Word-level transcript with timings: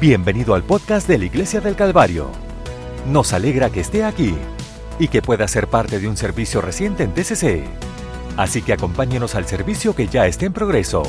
Bienvenido 0.00 0.54
al 0.54 0.62
podcast 0.62 1.06
de 1.06 1.18
la 1.18 1.26
Iglesia 1.26 1.60
del 1.60 1.76
Calvario. 1.76 2.30
Nos 3.06 3.34
alegra 3.34 3.68
que 3.68 3.80
esté 3.80 4.02
aquí 4.02 4.34
y 4.98 5.08
que 5.08 5.20
pueda 5.20 5.46
ser 5.46 5.66
parte 5.66 6.00
de 6.00 6.08
un 6.08 6.16
servicio 6.16 6.62
reciente 6.62 7.02
en 7.02 7.12
TCC. 7.12 7.66
Así 8.38 8.62
que 8.62 8.72
acompáñenos 8.72 9.34
al 9.34 9.44
servicio 9.44 9.94
que 9.94 10.06
ya 10.06 10.26
está 10.26 10.46
en 10.46 10.54
progreso 10.54 11.02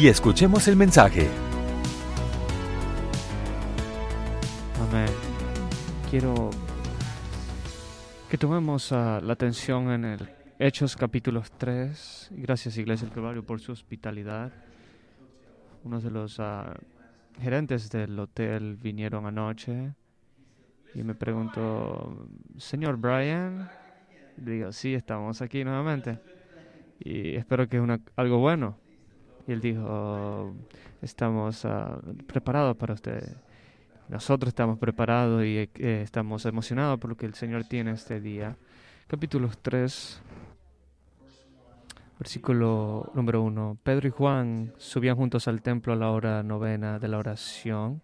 y 0.00 0.06
escuchemos 0.06 0.68
el 0.68 0.76
mensaje. 0.76 1.28
Amén. 4.88 5.08
Quiero 6.08 6.50
que 8.30 8.38
tomemos 8.38 8.92
ah, 8.92 9.20
la 9.20 9.32
atención 9.32 9.90
en 9.90 10.04
el 10.04 10.30
Hechos 10.60 10.94
capítulo 10.94 11.42
3. 11.58 12.30
Gracias 12.36 12.78
Iglesia 12.78 13.04
del 13.06 13.14
Calvario 13.16 13.44
por 13.44 13.58
su 13.58 13.72
hospitalidad. 13.72 14.52
Uno 15.82 16.00
de 16.00 16.10
los 16.12 16.38
ah, 16.38 16.72
gerentes 17.40 17.90
del 17.90 18.18
hotel 18.18 18.76
vinieron 18.76 19.26
anoche 19.26 19.94
y 20.94 21.02
me 21.02 21.14
preguntó, 21.14 22.28
señor 22.58 22.96
Brian, 22.96 23.70
digo, 24.36 24.72
sí, 24.72 24.94
estamos 24.94 25.40
aquí 25.40 25.64
nuevamente 25.64 26.18
y 27.00 27.34
espero 27.34 27.68
que 27.68 27.78
es 27.78 28.00
algo 28.16 28.38
bueno. 28.38 28.76
Y 29.46 29.52
él 29.52 29.60
dijo, 29.60 30.54
estamos 31.00 31.64
ah, 31.64 32.00
preparados 32.26 32.76
para 32.76 32.94
usted. 32.94 33.36
Nosotros 34.08 34.48
estamos 34.48 34.78
preparados 34.78 35.44
y 35.44 35.58
eh, 35.58 35.68
estamos 36.02 36.44
emocionados 36.46 36.98
por 36.98 37.10
lo 37.10 37.16
que 37.16 37.26
el 37.26 37.34
Señor 37.34 37.64
tiene 37.64 37.92
este 37.92 38.20
día. 38.20 38.56
Capítulo 39.08 39.50
3, 39.60 40.22
Versículo 42.22 43.10
número 43.14 43.42
uno. 43.42 43.76
Pedro 43.82 44.06
y 44.06 44.12
Juan 44.12 44.72
subían 44.78 45.16
juntos 45.16 45.48
al 45.48 45.60
templo 45.60 45.92
a 45.92 45.96
la 45.96 46.12
hora 46.12 46.44
novena 46.44 47.00
de 47.00 47.08
la 47.08 47.18
oración. 47.18 48.00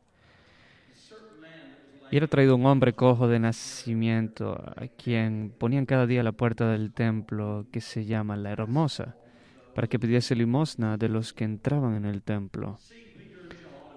Y 2.10 2.16
era 2.16 2.26
traído 2.26 2.56
un 2.56 2.66
hombre 2.66 2.94
cojo 2.94 3.28
de 3.28 3.38
nacimiento, 3.38 4.60
a 4.74 4.88
quien 4.88 5.54
ponían 5.56 5.86
cada 5.86 6.08
día 6.08 6.22
a 6.22 6.24
la 6.24 6.32
puerta 6.32 6.68
del 6.68 6.92
templo, 6.92 7.66
que 7.70 7.80
se 7.80 8.06
llama 8.06 8.36
la 8.36 8.50
Hermosa, 8.50 9.14
para 9.72 9.86
que 9.86 10.00
pidiese 10.00 10.34
limosna 10.34 10.96
de 10.96 11.08
los 11.08 11.32
que 11.32 11.44
entraban 11.44 11.94
en 11.94 12.04
el 12.04 12.22
templo. 12.22 12.76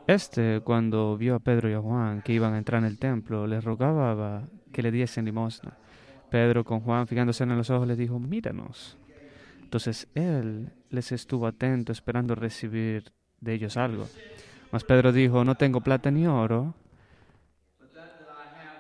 Este, 0.06 0.62
cuando 0.64 1.18
vio 1.18 1.34
a 1.34 1.40
Pedro 1.40 1.68
y 1.68 1.74
a 1.74 1.82
Juan 1.82 2.22
que 2.22 2.34
iban 2.34 2.54
a 2.54 2.60
entrar 2.60 2.84
en 2.84 2.86
el 2.88 3.00
templo, 3.00 3.48
les 3.48 3.64
rogaba 3.64 4.44
que 4.72 4.84
le 4.84 4.92
diesen 4.92 5.26
limosna. 5.26 5.80
Pedro, 6.30 6.64
con 6.64 6.82
Juan 6.82 7.08
fijándose 7.08 7.44
en 7.44 7.58
los 7.58 7.72
ojos, 7.72 7.88
les 7.88 7.98
dijo, 7.98 8.20
míranos. 8.20 9.01
Entonces 9.72 10.10
él 10.16 10.70
les 10.90 11.14
estuvo 11.14 11.48
atento 11.48 11.94
esperando 11.94 12.36
recibir 12.36 13.14
de 13.40 13.54
ellos 13.54 13.78
algo. 13.78 14.06
Mas 14.70 14.84
Pedro 14.84 15.14
dijo, 15.14 15.46
no 15.46 15.56
tengo 15.56 15.80
plata 15.80 16.12
ni 16.12 16.28
oro, 16.28 16.76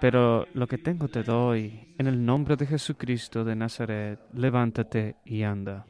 pero 0.01 0.47
lo 0.53 0.67
que 0.67 0.77
tengo 0.77 1.07
te 1.07 1.23
doy. 1.23 1.93
En 1.97 2.07
el 2.07 2.25
nombre 2.25 2.57
de 2.57 2.67
Jesucristo 2.67 3.45
de 3.45 3.55
Nazaret, 3.55 4.19
levántate 4.33 5.15
y 5.23 5.43
anda. 5.43 5.85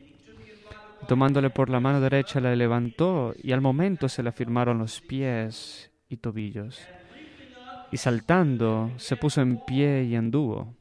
tomándole 1.07 1.49
por 1.49 1.71
la 1.71 1.79
mano 1.79 1.99
derecha, 1.99 2.39
la 2.39 2.55
levantó 2.55 3.33
y 3.41 3.53
al 3.53 3.61
momento 3.61 4.07
se 4.07 4.21
le 4.21 4.29
afirmaron 4.29 4.77
los 4.77 5.01
pies 5.01 5.89
y 6.09 6.17
tobillos. 6.17 6.79
Y 7.91 7.97
saltando, 7.97 8.91
se 8.97 9.17
puso 9.17 9.41
en 9.41 9.65
pie 9.65 10.03
y 10.03 10.15
anduvo 10.15 10.75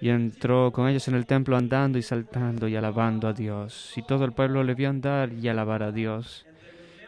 y 0.00 0.08
entró 0.08 0.72
con 0.72 0.88
ellos 0.88 1.06
en 1.08 1.14
el 1.14 1.26
templo 1.26 1.56
andando 1.56 1.98
y 1.98 2.02
saltando 2.02 2.66
y 2.66 2.74
alabando 2.74 3.28
a 3.28 3.34
Dios. 3.34 3.92
Y 3.96 4.02
todo 4.02 4.24
el 4.24 4.32
pueblo 4.32 4.64
le 4.64 4.74
vio 4.74 4.88
andar 4.88 5.32
y 5.32 5.48
alabar 5.48 5.82
a 5.82 5.92
Dios. 5.92 6.46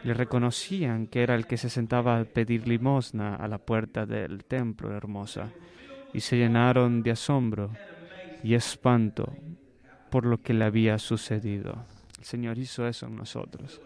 Le 0.03 0.13
reconocían 0.13 1.07
que 1.07 1.23
era 1.23 1.33
el 1.33 1.47
que 1.47 1.57
se 1.57 1.69
sentaba 1.69 2.19
a 2.19 2.23
pedir 2.25 2.67
limosna 2.67 3.35
a 3.35 3.47
la 3.47 3.57
puerta 3.57 4.05
del 4.05 4.45
templo 4.45 4.95
hermosa. 4.95 5.49
Y 6.13 6.19
se 6.19 6.37
llenaron 6.37 7.01
de 7.01 7.11
asombro 7.11 7.71
y 8.43 8.53
espanto 8.53 9.33
por 10.11 10.25
lo 10.25 10.37
que 10.37 10.53
le 10.53 10.65
había 10.65 10.99
sucedido. 10.99 11.85
El 12.19 12.25
Señor 12.25 12.59
hizo 12.59 12.87
eso 12.87 13.07
en 13.07 13.15
nosotros. 13.15 13.81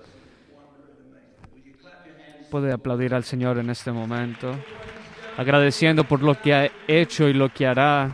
Puede 2.52 2.74
aplaudir 2.74 3.14
al 3.14 3.24
Señor 3.24 3.58
en 3.58 3.70
este 3.70 3.92
momento, 3.94 4.54
agradeciendo 5.38 6.04
por 6.04 6.22
lo 6.22 6.40
que 6.42 6.54
ha 6.54 6.70
hecho 6.88 7.30
y 7.30 7.34
lo 7.34 7.54
que 7.54 7.68
hará 7.68 8.14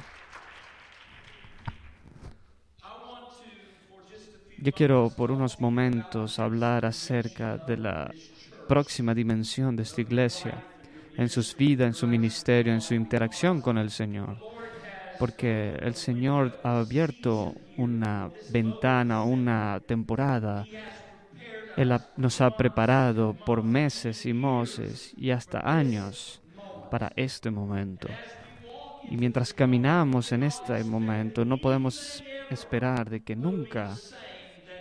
Yo 4.63 4.71
quiero 4.71 5.09
por 5.09 5.29
unos 5.29 5.59
momentos 5.59 6.39
hablar 6.39 6.85
acerca 6.85 7.57
de 7.57 7.75
la 7.75 8.09
próxima 8.65 9.13
dimensión 9.13 9.75
de 9.75 9.83
esta 9.83 9.99
iglesia, 9.99 10.63
en 11.17 11.27
sus 11.27 11.53
vidas, 11.53 11.87
en 11.87 11.93
su 11.93 12.07
ministerio, 12.07 12.71
en 12.71 12.79
su 12.79 12.93
interacción 12.93 13.59
con 13.59 13.77
el 13.77 13.91
Señor. 13.91 14.37
Porque 15.19 15.75
el 15.81 15.95
Señor 15.95 16.61
ha 16.63 16.79
abierto 16.79 17.53
una 17.75 18.31
ventana, 18.53 19.23
una 19.23 19.81
temporada. 19.85 20.65
Él 21.75 21.93
nos 22.15 22.39
ha 22.39 22.55
preparado 22.55 23.33
por 23.33 23.63
meses 23.63 24.25
y 24.25 24.31
meses 24.31 25.13
y 25.17 25.31
hasta 25.31 25.59
años 25.59 26.41
para 26.89 27.11
este 27.17 27.51
momento. 27.51 28.07
Y 29.09 29.17
mientras 29.17 29.53
caminamos 29.53 30.31
en 30.31 30.43
este 30.43 30.85
momento, 30.85 31.43
no 31.43 31.57
podemos 31.57 32.23
esperar 32.49 33.09
de 33.09 33.21
que 33.23 33.35
nunca 33.35 33.97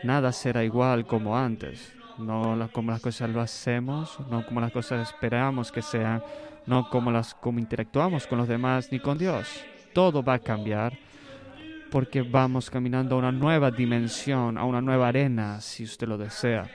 nada 0.03 0.33
será 0.33 0.65
igual 0.65 1.07
como 1.07 1.37
antes, 1.37 1.93
no 2.19 2.69
como 2.73 2.91
las 2.91 3.01
cosas 3.01 3.31
lo 3.31 3.41
hacemos, 3.41 4.19
no 4.31 4.45
como 4.45 4.61
las 4.61 4.73
cosas 4.73 5.09
esperamos 5.09 5.73
que 5.73 5.83
sean, 5.83 6.23
no 6.67 6.89
como 6.89 7.11
las 7.11 7.35
como 7.35 7.59
interactuamos 7.59 8.27
con 8.27 8.39
los 8.39 8.49
demás 8.49 8.91
ni 8.91 9.01
con 9.01 9.19
Dios. 9.19 9.49
Todo 9.93 10.23
va 10.23 10.35
a 10.35 10.39
cambiar 10.39 10.97
porque 11.91 12.23
vamos 12.23 12.71
caminando 12.71 13.15
a 13.15 13.19
una 13.19 13.33
nueva 13.33 13.71
dimensión, 13.71 14.57
a 14.57 14.65
una 14.65 14.81
nueva 14.81 15.09
arena, 15.09 15.61
si 15.61 15.85
usted 15.85 16.09
lo 16.09 16.17
desea. 16.17 16.69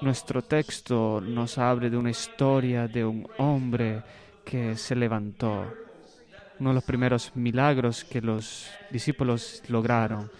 Nuestro 0.00 0.42
texto 0.42 1.20
nos 1.20 1.58
abre 1.58 1.90
de 1.90 1.96
una 1.96 2.10
historia 2.10 2.88
de 2.88 3.04
un 3.04 3.26
hombre 3.38 4.02
que 4.44 4.76
se 4.76 4.94
levantó, 4.94 5.72
uno 6.58 6.70
de 6.70 6.74
los 6.74 6.84
primeros 6.84 7.34
milagros 7.34 8.04
que 8.04 8.20
los 8.20 8.68
discípulos 8.90 9.62
lograron 9.68 10.30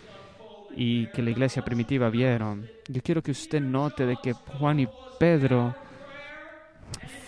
y 0.75 1.06
que 1.09 1.22
la 1.22 1.31
iglesia 1.31 1.65
primitiva 1.65 2.09
vieron. 2.10 2.69
Yo 2.88 3.03
quiero 3.03 3.22
que 3.22 3.31
usted 3.31 3.60
note 3.60 4.06
de 4.06 4.16
que 4.22 4.33
Juan 4.33 4.81
y 4.81 4.88
Pedro 5.19 5.75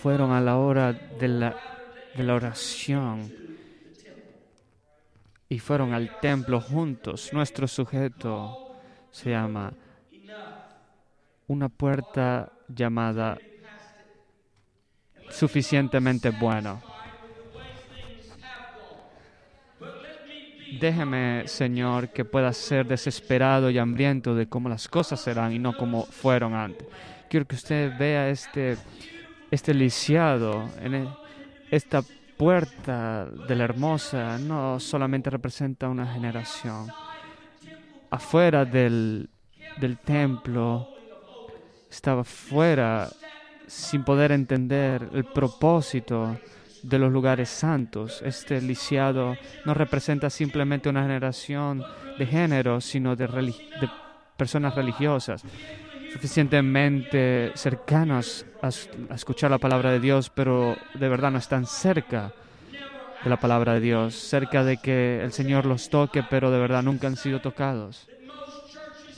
fueron 0.01 0.31
a 0.31 0.41
la 0.41 0.57
hora 0.57 0.93
de 0.93 1.27
la, 1.27 1.55
de 2.15 2.23
la 2.23 2.35
oración 2.35 3.31
y 5.49 5.59
fueron 5.59 5.93
al 5.93 6.19
templo 6.19 6.59
juntos. 6.59 7.31
Nuestro 7.33 7.67
sujeto 7.67 8.75
se 9.11 9.31
llama 9.31 9.73
una 11.47 11.69
puerta 11.69 12.51
llamada 12.67 13.37
suficientemente 15.29 16.31
bueno. 16.31 16.94
Déjeme, 20.79 21.47
Señor, 21.47 22.09
que 22.09 22.25
pueda 22.25 22.51
ser 22.51 22.85
desesperado 22.85 23.69
y 23.69 23.77
hambriento 23.77 24.35
de 24.35 24.47
cómo 24.47 24.67
las 24.67 24.87
cosas 24.87 25.21
serán 25.21 25.53
y 25.53 25.59
no 25.59 25.75
como 25.77 26.05
fueron 26.05 26.53
antes. 26.53 26.87
Quiero 27.29 27.45
que 27.45 27.55
usted 27.55 27.97
vea 27.97 28.29
este, 28.29 28.77
este 29.51 29.73
lisiado, 29.73 30.69
en 30.81 30.95
e, 30.95 31.07
esta 31.71 32.03
puerta 32.37 33.25
de 33.25 33.55
la 33.55 33.63
hermosa, 33.63 34.37
no 34.37 34.79
solamente 34.79 35.29
representa 35.29 35.87
una 35.87 36.07
generación. 36.07 36.87
Afuera 38.09 38.65
del, 38.65 39.29
del 39.77 39.97
templo, 39.99 40.89
estaba 41.89 42.23
fuera 42.23 43.09
sin 43.67 44.03
poder 44.03 44.31
entender 44.31 45.09
el 45.13 45.25
propósito 45.25 46.37
de 46.85 46.99
los 46.99 47.11
lugares 47.11 47.49
santos. 47.49 48.21
Este 48.23 48.61
lisiado 48.61 49.35
no 49.65 49.73
representa 49.73 50.29
simplemente 50.29 50.87
una 50.87 51.01
generación 51.01 51.83
de 52.17 52.25
género, 52.25 52.79
sino 52.79 53.15
de, 53.15 53.27
personas 54.37 54.75
religiosas, 54.75 55.43
suficientemente 56.13 57.51
cercanas 57.55 58.45
a, 58.61 58.67
a, 58.67 59.15
escuchar 59.15 59.49
la 59.49 59.57
palabra 59.57 59.91
de 59.91 59.99
Dios, 59.99 60.29
pero 60.29 60.77
de 60.93 61.09
verdad 61.09 61.31
no 61.31 61.39
están 61.39 61.65
cerca 61.65 62.33
de 63.23 63.29
la 63.29 63.37
palabra 63.37 63.73
de 63.73 63.79
Dios, 63.79 64.13
cerca 64.13 64.63
de 64.63 64.77
que 64.77 65.21
el 65.23 65.31
Señor 65.31 65.65
los 65.65 65.89
toque, 65.89 66.23
pero 66.29 66.51
de 66.51 66.59
verdad 66.59 66.83
nunca 66.83 67.07
han 67.07 67.15
sido 67.15 67.41
tocados. 67.41 68.07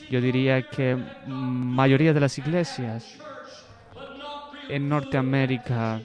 Yo 0.09 0.21
diría 0.21 0.61
que 0.69 0.97
mayoría 1.27 2.13
de 2.13 2.21
las 2.21 2.37
iglesias 2.37 3.17
en 4.69 4.87
Norteamérica 4.87 6.01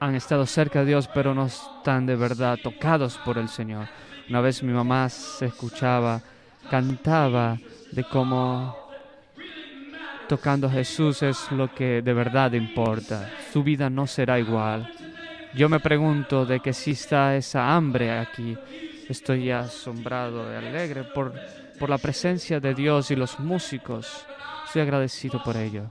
han 0.00 0.14
estado 0.14 0.46
cerca 0.46 0.80
de 0.80 0.86
Dios, 0.86 1.08
pero 1.12 1.34
no 1.34 1.46
están 1.46 2.06
de 2.06 2.16
verdad 2.16 2.58
tocados 2.62 3.18
por 3.18 3.38
el 3.38 3.48
Señor. 3.48 3.88
Una 4.28 4.40
vez 4.40 4.62
mi 4.62 4.72
mamá 4.72 5.08
se 5.08 5.46
escuchaba, 5.46 6.20
cantaba 6.70 7.58
de 7.92 8.04
cómo 8.04 8.76
tocando 10.28 10.66
a 10.66 10.70
Jesús 10.70 11.22
es 11.22 11.50
lo 11.50 11.74
que 11.74 12.02
de 12.02 12.12
verdad 12.12 12.52
importa. 12.52 13.30
Su 13.52 13.62
vida 13.62 13.88
no 13.88 14.06
será 14.06 14.38
igual. 14.38 14.92
Yo 15.54 15.68
me 15.68 15.80
pregunto 15.80 16.44
de 16.44 16.60
que 16.60 16.70
está 16.70 17.34
esa 17.34 17.74
hambre 17.74 18.12
aquí. 18.18 18.56
Estoy 19.08 19.50
asombrado 19.50 20.52
y 20.52 20.56
alegre 20.56 21.04
por, 21.04 21.32
por 21.78 21.88
la 21.88 21.96
presencia 21.96 22.60
de 22.60 22.74
Dios 22.74 23.10
y 23.10 23.16
los 23.16 23.40
músicos. 23.40 24.26
Estoy 24.66 24.82
agradecido 24.82 25.42
por 25.42 25.56
ello. 25.56 25.90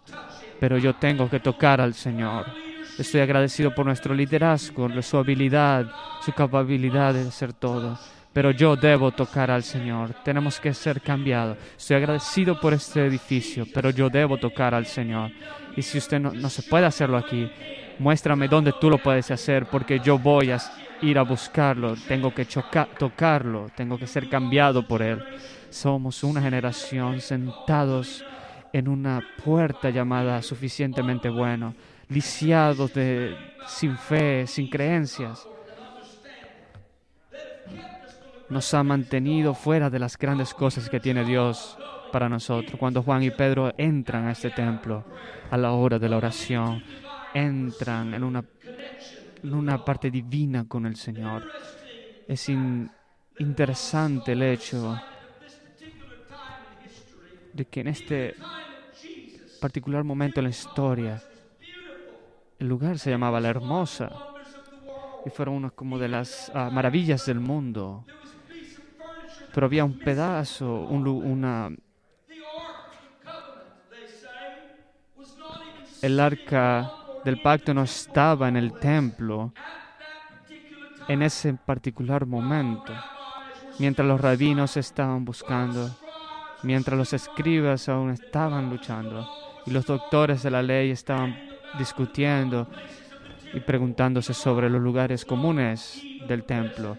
Pero 0.60 0.78
yo 0.78 0.94
tengo 0.94 1.28
que 1.28 1.40
tocar 1.40 1.82
al 1.82 1.96
Señor. 1.96 2.67
Estoy 2.98 3.22
agradecido 3.22 3.74
por 3.74 3.86
nuestro 3.86 4.14
liderazgo, 4.14 4.90
su 5.02 5.18
habilidad, 5.18 5.92
su 6.22 6.32
capacidad 6.34 7.14
de 7.14 7.28
hacer 7.28 7.54
todo 7.54 7.98
pero 8.38 8.52
yo 8.52 8.76
debo 8.76 9.10
tocar 9.10 9.50
al 9.50 9.64
Señor. 9.64 10.14
Tenemos 10.24 10.60
que 10.60 10.72
ser 10.72 11.02
cambiados. 11.02 11.58
Estoy 11.76 11.96
agradecido 11.98 12.60
por 12.60 12.72
este 12.72 13.04
edificio, 13.04 13.66
pero 13.74 13.90
yo 13.90 14.12
debo 14.12 14.38
tocar 14.38 14.76
al 14.76 14.86
Señor. 14.86 15.32
Y 15.76 15.82
si 15.82 15.98
usted 15.98 16.20
no, 16.20 16.48
se 16.52 16.62
puede 16.62 16.86
hacerlo 16.86 17.18
aquí, 17.18 17.50
muéstrame 17.98 18.48
dónde 18.48 18.76
tú 18.80 18.92
lo 18.92 19.00
puedes 19.00 19.32
hacer, 19.32 19.66
porque 19.66 20.00
yo 20.02 20.20
voy 20.20 20.52
a 20.52 20.60
ir 21.02 21.18
a 21.18 21.24
buscarlo. 21.24 21.96
Tengo 22.08 22.32
que 22.32 22.46
tocarlo, 22.46 23.72
tengo 23.76 23.98
que 23.98 24.06
ser 24.06 24.30
cambiado 24.30 24.88
por 24.88 25.02
Él. 25.02 25.24
Somos 25.72 26.24
una 26.24 26.40
generación 26.40 27.22
sentados 27.22 28.24
en 28.72 28.88
una 28.88 29.20
puerta 29.44 29.90
llamada 29.90 30.44
suficientemente 30.44 31.28
bueno, 31.30 31.74
lisiados 32.10 32.94
de 32.94 33.36
sin 33.68 33.98
fe, 33.98 34.48
sin 34.48 34.70
creencias 34.70 35.48
nos 38.50 38.74
ha 38.74 38.84
mantenido 38.84 39.54
fuera 39.54 39.90
de 39.90 40.00
las 40.00 40.18
grandes 40.18 40.54
cosas 40.54 40.90
que 40.90 41.00
tiene 41.00 41.26
Dios 41.26 41.78
para 42.12 42.30
nosotros. 42.30 42.80
Cuando 42.80 43.04
Juan 43.04 43.24
y 43.24 43.32
Pedro 43.32 43.74
entran 43.78 44.28
a 44.28 44.32
este 44.32 44.52
templo 44.52 45.04
a 45.52 45.58
la 45.58 45.72
hora 45.74 46.00
de 46.00 46.10
la 46.10 46.18
oración, 46.18 46.82
entran 47.34 48.14
en 48.14 48.24
una, 48.24 48.44
en 49.44 49.54
una 49.54 49.84
parte 49.84 50.10
divina 50.10 50.66
con 50.68 50.86
el 50.86 50.96
Señor. 50.96 51.44
Es 52.28 52.50
interesante 53.40 54.32
el 54.32 54.44
hecho 54.44 54.98
de 57.54 57.66
que 57.66 57.82
en 57.82 57.88
este 57.88 58.36
particular 59.60 60.04
momento 60.04 60.40
en 60.40 60.46
la 60.46 60.50
historia, 60.52 61.22
el 62.60 62.68
lugar 62.68 62.98
se 62.98 63.10
llamaba 63.10 63.40
La 63.40 63.50
Hermosa 63.50 64.12
y 65.26 65.30
fueron 65.30 65.70
como 65.72 66.00
de 66.00 66.08
las 66.08 66.52
ah, 66.56 66.70
maravillas 66.72 67.26
del 67.26 67.40
mundo. 67.40 68.06
Pero 69.54 69.66
había 69.66 69.86
un 69.86 70.00
pedazo, 70.00 70.82
un, 70.82 71.08
una... 71.08 71.72
El 76.02 76.20
arca 76.20 76.92
del 77.26 77.42
pacto 77.42 77.74
no 77.74 77.84
estaba 77.84 78.48
en 78.48 78.56
el 78.56 78.74
templo 78.74 79.54
en 81.08 81.22
ese 81.24 81.54
particular 81.54 82.26
momento, 82.26 82.94
mientras 83.80 84.08
los 84.08 84.22
rabinos 84.22 84.78
estaban 84.78 85.26
buscando, 85.26 85.90
mientras 86.64 86.98
los 86.98 87.14
escribas 87.14 87.90
aún 87.90 88.12
estaban 88.12 88.70
luchando 88.70 89.28
y 89.66 89.72
los 89.72 89.86
doctores 89.86 90.44
de 90.44 90.52
la 90.52 90.62
ley 90.62 90.92
estaban 90.92 91.47
discutiendo 91.78 92.68
y 93.54 93.60
preguntándose 93.60 94.34
sobre 94.34 94.70
los 94.70 94.82
lugares 94.82 95.26
comunes 95.26 96.02
del 96.28 96.44
templo 96.44 96.98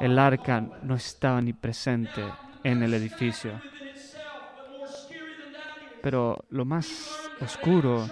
el 0.00 0.18
arca 0.18 0.60
no 0.82 0.94
estaba 0.94 1.40
ni 1.40 1.52
presente 1.52 2.22
en 2.62 2.82
el 2.82 2.94
edificio. 2.94 3.60
Pero 6.02 6.44
lo 6.50 6.64
más 6.64 7.30
oscuro 7.40 8.08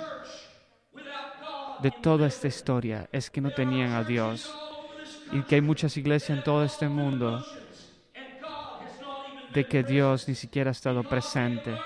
de 1.80 1.90
toda 1.90 2.26
esta 2.26 2.48
historia 2.48 3.08
es 3.12 3.30
que 3.30 3.40
no 3.40 3.50
tenían 3.50 3.92
a 3.92 4.02
Dios 4.02 4.52
y 5.32 5.42
que 5.42 5.56
hay 5.56 5.60
muchas 5.60 5.96
iglesias 5.96 6.38
en 6.38 6.44
todo 6.44 6.64
este 6.64 6.88
mundo 6.88 7.44
de 9.52 9.66
que 9.66 9.82
Dios 9.82 10.26
ni 10.28 10.34
siquiera 10.34 10.70
ha 10.70 10.72
estado 10.72 11.02
presente 11.04 11.76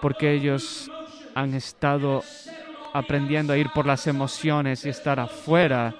porque 0.00 0.32
ellos 0.32 0.90
han 1.34 1.54
estado 1.54 2.22
aprendiendo 2.92 3.52
a 3.52 3.58
ir 3.58 3.68
por 3.74 3.86
las 3.86 4.06
emociones 4.06 4.84
y 4.84 4.88
estar 4.88 5.20
afuera 5.20 5.94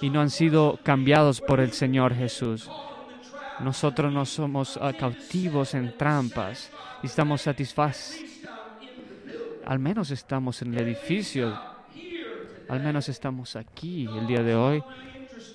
y 0.00 0.10
no 0.10 0.20
han 0.20 0.30
sido 0.30 0.78
cambiados 0.82 1.40
por 1.40 1.60
el 1.60 1.72
Señor 1.72 2.14
Jesús. 2.14 2.70
Nosotros 3.60 4.12
no 4.12 4.26
somos 4.26 4.78
ah, 4.80 4.92
cautivos 4.92 5.74
en 5.74 5.96
trampas 5.96 6.70
y 7.02 7.06
estamos 7.06 7.42
satisfechos. 7.42 8.18
Al 9.64 9.78
menos 9.78 10.10
estamos 10.10 10.62
en 10.62 10.74
el 10.74 10.80
edificio, 10.80 11.58
al 12.68 12.80
menos 12.80 13.08
estamos 13.08 13.56
aquí 13.56 14.06
el 14.06 14.26
día 14.26 14.42
de 14.42 14.54
hoy, 14.54 14.82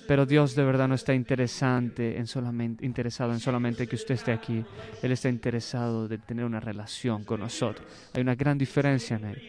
pero 0.06 0.26
Dios 0.26 0.54
de 0.54 0.64
verdad 0.64 0.88
no 0.88 0.94
está 0.94 1.14
interesante 1.14 2.16
en 2.18 2.26
solamente, 2.26 2.84
interesado 2.84 3.32
en 3.32 3.40
solamente 3.40 3.86
que 3.86 3.96
usted 3.96 4.14
esté 4.14 4.32
aquí. 4.32 4.64
Él 5.02 5.12
está 5.12 5.28
interesado 5.28 6.08
de 6.08 6.18
tener 6.18 6.44
una 6.44 6.60
relación 6.60 7.24
con 7.24 7.40
nosotros. 7.40 7.86
Hay 8.14 8.22
una 8.22 8.34
gran 8.34 8.58
diferencia 8.58 9.16
en 9.16 9.24
él, 9.24 9.42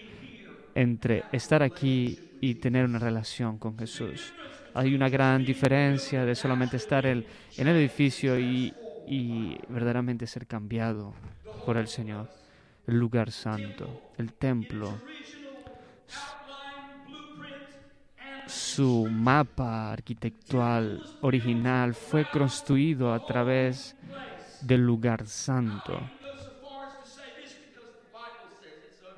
entre 0.76 1.24
estar 1.32 1.64
aquí 1.64 2.20
y 2.42 2.56
tener 2.56 2.86
una 2.86 3.00
relación 3.00 3.58
con 3.58 3.78
Jesús 3.78 4.34
hay 4.74 4.96
una 4.96 5.10
gran 5.10 5.46
diferencia 5.46 6.26
de 6.26 6.36
solamente 6.36 6.78
estar 6.78 7.06
en 7.06 7.26
el 7.58 7.68
edificio 7.68 8.40
y, 8.40 8.74
y 9.08 9.58
verdaderamente 9.70 10.26
ser 10.26 10.48
cambiado 10.48 11.14
por 11.66 11.78
el 11.78 11.88
Señor. 11.88 12.30
El 12.88 12.98
lugar 12.98 13.32
santo, 13.32 14.12
el 14.18 14.34
templo, 14.34 15.00
su 18.48 19.08
mapa 19.10 19.92
arquitectual 19.92 21.02
original 21.22 21.94
fue 21.94 22.26
construido 22.30 23.14
a 23.14 23.26
través 23.26 23.96
del 24.62 24.86
lugar 24.86 25.26
santo. 25.26 26.00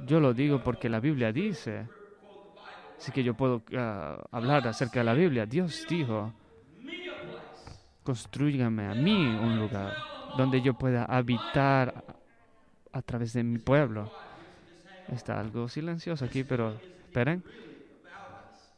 Yo 0.06 0.20
lo 0.20 0.34
digo 0.34 0.62
porque 0.64 0.90
la 0.90 1.00
Biblia 1.00 1.32
dice 1.32 1.88
Así 3.06 3.12
que 3.12 3.24
yo 3.24 3.36
puedo 3.36 3.62
ah, 3.78 4.18
hablar 4.32 4.68
acerca 4.68 5.02
de 5.02 5.04
la 5.04 5.14
Biblia. 5.14 5.46
Dios 5.46 5.86
dijo, 5.88 6.34
construyame 8.04 8.88
a 8.88 8.96
mí 8.96 9.28
un 9.28 9.60
lugar 9.60 9.94
donde 10.38 10.60
yo 10.60 10.74
pueda 10.74 11.06
habitar 11.06 12.04
a, 12.92 13.02
través 13.04 13.34
de 13.34 13.44
mi 13.44 13.60
pueblo. 13.60 14.12
Está 15.08 15.40
algo 15.40 15.68
silencioso 15.68 16.26
aquí, 16.26 16.44
pero 16.44 16.80
esperen. 17.06 17.44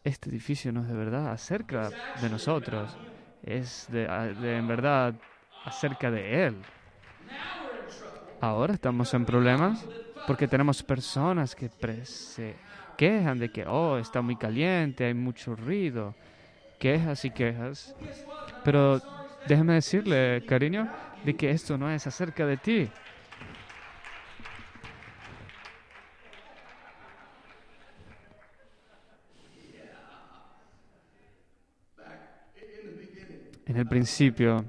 Este 0.07 0.29
edificio 0.29 0.71
no 0.71 0.83
es 0.83 0.87
de 0.87 0.93
verdad 0.93 1.31
acerca 1.31 1.89
de 2.21 2.29
nosotros, 2.29 2.97
es 3.43 3.87
de, 3.89 4.05
en 4.05 4.65
verdad 4.65 5.13
acerca 5.65 6.09
de 6.09 6.45
Él. 6.45 6.55
Ahora 8.39 8.75
estamos 8.75 9.13
en 9.13 9.25
problemas 9.25 9.85
porque 10.25 10.47
tenemos 10.47 10.81
personas 10.81 11.53
que 11.53 11.69
se 12.05 12.55
quejan 12.97 13.37
de 13.37 13.49
que, 13.51 13.65
oh, 13.67 13.97
está 13.97 14.21
muy 14.21 14.37
caliente, 14.37 15.03
hay 15.03 15.13
mucho 15.13 15.57
ruido, 15.57 16.15
quejas 16.79 17.25
y 17.25 17.31
quejas. 17.31 17.93
Pero 18.63 19.01
déjeme 19.45 19.73
decirle, 19.73 20.45
cariño, 20.45 20.89
de 21.25 21.35
que 21.35 21.51
esto 21.51 21.77
no 21.77 21.91
es 21.91 22.07
acerca 22.07 22.45
de 22.45 22.55
ti. 22.55 22.89
En 33.77 33.81
el 33.81 33.87
principio 33.87 34.65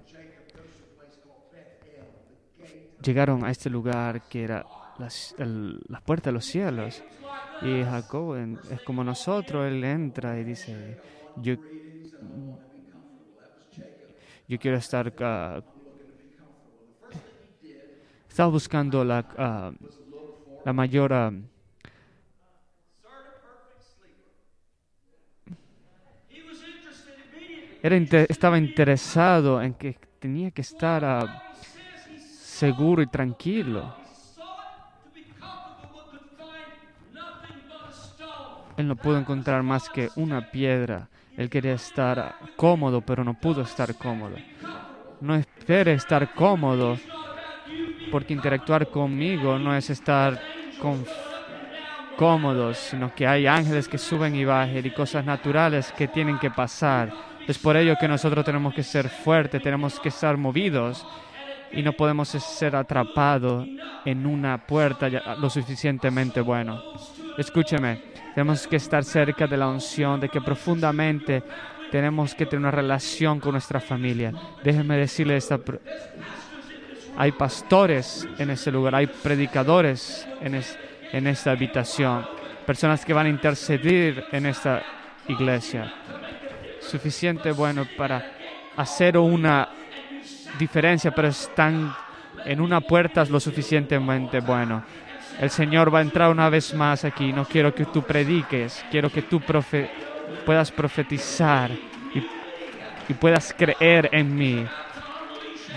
llegaron 3.02 3.42
a 3.42 3.50
este 3.50 3.70
lugar 3.70 4.28
que 4.28 4.44
era 4.44 4.66
la 4.98 6.00
puerta 6.02 6.28
de 6.28 6.34
los 6.34 6.44
cielos. 6.44 7.02
Y 7.62 7.84
Jacob 7.84 8.36
es 8.70 8.82
como 8.82 9.02
nosotros, 9.02 9.66
él 9.66 9.82
entra 9.82 10.38
y 10.38 10.44
dice, 10.44 11.00
yo, 11.36 11.54
yo 14.46 14.58
quiero 14.58 14.76
estar... 14.76 15.06
Uh, 15.08 15.62
estaba 18.28 18.50
buscando 18.50 19.06
la, 19.06 19.26
ah, 19.38 19.72
la 20.66 20.72
mayor... 20.74 21.14
Ah, 21.14 21.32
era 27.82 27.96
estaba 27.96 28.58
interesado 28.58 29.62
en 29.62 29.74
que 29.74 29.98
tenía 30.18 30.50
que 30.50 30.62
estar 30.62 31.42
seguro 32.18 33.02
y 33.02 33.06
tranquilo. 33.06 33.94
Él 38.76 38.86
no 38.86 38.96
pudo 38.96 39.18
encontrar 39.18 39.62
más 39.62 39.88
que 39.90 40.10
una 40.16 40.40
piedra. 40.40 41.08
Él 41.36 41.50
quería 41.50 41.74
estar 41.74 42.36
cómodo, 42.56 43.00
pero 43.00 43.24
no 43.24 43.34
pudo 43.34 43.62
estar 43.62 43.94
cómodo. 43.96 44.36
No 45.20 45.34
espere 45.34 45.94
estar 45.94 46.32
cómodo 46.34 46.98
porque 48.10 48.32
interactuar 48.32 48.88
conmigo 48.88 49.58
no 49.58 49.74
es 49.76 49.90
estar 49.90 50.40
cómodos, 52.16 52.78
sino 52.78 53.14
que 53.14 53.26
hay 53.26 53.46
ángeles 53.46 53.88
que 53.88 53.98
suben 53.98 54.34
y 54.34 54.44
bajan 54.44 54.84
y 54.84 54.90
cosas 54.90 55.24
naturales 55.24 55.92
que 55.92 56.08
tienen 56.08 56.38
que 56.38 56.50
pasar. 56.50 57.27
Es 57.48 57.58
por 57.58 57.78
ello 57.78 57.96
que 57.98 58.06
nosotros 58.06 58.44
tenemos 58.44 58.74
que 58.74 58.82
ser 58.82 59.08
fuertes, 59.08 59.62
tenemos 59.62 59.98
que 59.98 60.10
estar 60.10 60.36
movidos 60.36 61.06
y 61.72 61.82
no 61.82 61.94
podemos 61.94 62.28
ser 62.28 62.76
atrapados 62.76 63.66
en 64.04 64.26
una 64.26 64.66
puerta 64.66 65.08
lo 65.08 65.48
suficientemente 65.48 66.42
bueno. 66.42 66.82
Escúcheme, 67.38 68.02
tenemos 68.34 68.66
que 68.66 68.76
estar 68.76 69.02
cerca 69.02 69.46
de 69.46 69.56
la 69.56 69.66
unción, 69.66 70.20
de 70.20 70.28
que 70.28 70.42
profundamente 70.42 71.42
tenemos 71.90 72.34
que 72.34 72.44
tener 72.44 72.60
una 72.60 72.70
relación 72.70 73.40
con 73.40 73.52
nuestra 73.52 73.80
familia. 73.80 74.30
Déjenme 74.62 74.98
decirle 74.98 75.36
esta 75.36 75.58
hay 77.16 77.32
pastores 77.32 78.28
en 78.38 78.50
ese 78.50 78.70
lugar, 78.70 78.94
hay 78.94 79.06
predicadores 79.06 80.28
en, 80.40 80.60
en 81.12 81.26
esta 81.26 81.50
habitación, 81.50 82.24
personas 82.66 83.04
que 83.04 83.14
van 83.14 83.26
a 83.26 83.30
interceder 83.30 84.26
en 84.32 84.46
esta 84.46 84.82
iglesia. 85.26 85.92
Suficiente 86.88 87.52
bueno 87.52 87.86
para 87.98 88.32
hacer 88.74 89.18
una 89.18 89.68
diferencia, 90.58 91.10
pero 91.10 91.28
están 91.28 91.94
en 92.46 92.62
una 92.62 92.80
puerta 92.80 93.26
lo 93.26 93.38
suficientemente 93.38 94.40
bueno. 94.40 94.82
El 95.38 95.50
Señor 95.50 95.94
va 95.94 95.98
a 95.98 96.02
entrar 96.02 96.30
una 96.30 96.48
vez 96.48 96.72
más 96.72 97.04
aquí. 97.04 97.30
No 97.30 97.44
quiero 97.44 97.74
que 97.74 97.84
tú 97.84 98.02
prediques, 98.02 98.82
quiero 98.90 99.10
que 99.10 99.20
tú 99.20 99.42
puedas 100.46 100.72
profetizar 100.72 101.70
y, 101.70 102.26
y 103.08 103.14
puedas 103.14 103.52
creer 103.52 104.08
en 104.10 104.34
mí 104.34 104.66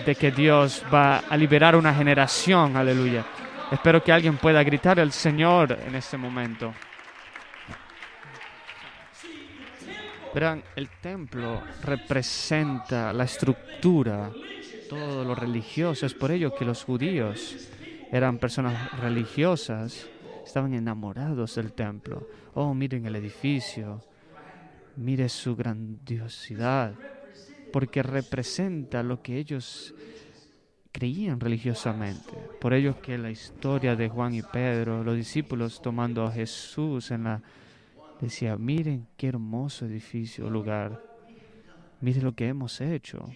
de 0.05 0.15
que 0.15 0.31
Dios 0.31 0.81
va 0.93 1.23
a 1.29 1.35
liberar 1.35 1.75
una 1.75 1.93
generación, 1.93 2.77
aleluya. 2.77 3.25
Espero 3.69 4.01
que 4.01 4.13
alguien 4.13 4.37
pueda 4.37 4.63
gritar 4.63 4.97
al 4.97 5.11
Señor 5.11 5.77
en 5.85 5.93
este 5.95 6.15
momento. 6.15 6.73
Verán, 10.33 10.63
el 10.75 10.89
templo 11.01 11.61
representa 11.83 13.11
la 13.11 13.25
estructura, 13.25 14.31
todo 14.89 15.23
lo 15.23 15.35
religioso. 15.35 16.05
Es 16.05 16.13
por 16.13 16.31
ello 16.31 16.55
que 16.55 16.65
los 16.65 16.83
judíos 16.83 17.69
eran 18.11 18.37
personas 18.37 18.99
religiosas, 18.99 20.07
estaban 20.45 20.73
enamorados 20.73 21.55
del 21.55 21.73
templo. 21.73 22.27
Oh, 22.53 22.73
miren 22.73 23.05
el 23.05 23.15
edificio, 23.15 24.01
mire 24.95 25.27
su 25.29 25.55
grandiosidad 25.55 26.93
porque 27.71 28.03
representa 28.03 29.01
lo 29.01 29.21
que 29.21 29.37
ellos 29.37 29.95
creían 30.91 31.39
religiosamente. 31.39 32.33
Por 32.59 32.73
ello 32.73 33.01
que 33.01 33.17
la 33.17 33.31
historia 33.31 33.95
de 33.95 34.09
Juan 34.09 34.33
y 34.33 34.41
Pedro, 34.41 35.03
los 35.03 35.15
discípulos 35.15 35.81
tomando 35.81 36.25
a 36.25 36.31
Jesús 36.31 37.11
en 37.11 37.23
la 37.23 37.41
decía, 38.21 38.55
miren 38.57 39.07
qué 39.17 39.27
hermoso 39.27 39.85
edificio, 39.85 40.49
lugar. 40.49 41.03
Miren 41.99 42.23
lo 42.23 42.33
que 42.33 42.47
hemos 42.47 42.79
hecho. 42.81 43.29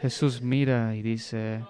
Jesús 0.00 0.42
mira 0.42 0.94
y 0.94 1.02
dice 1.02 1.64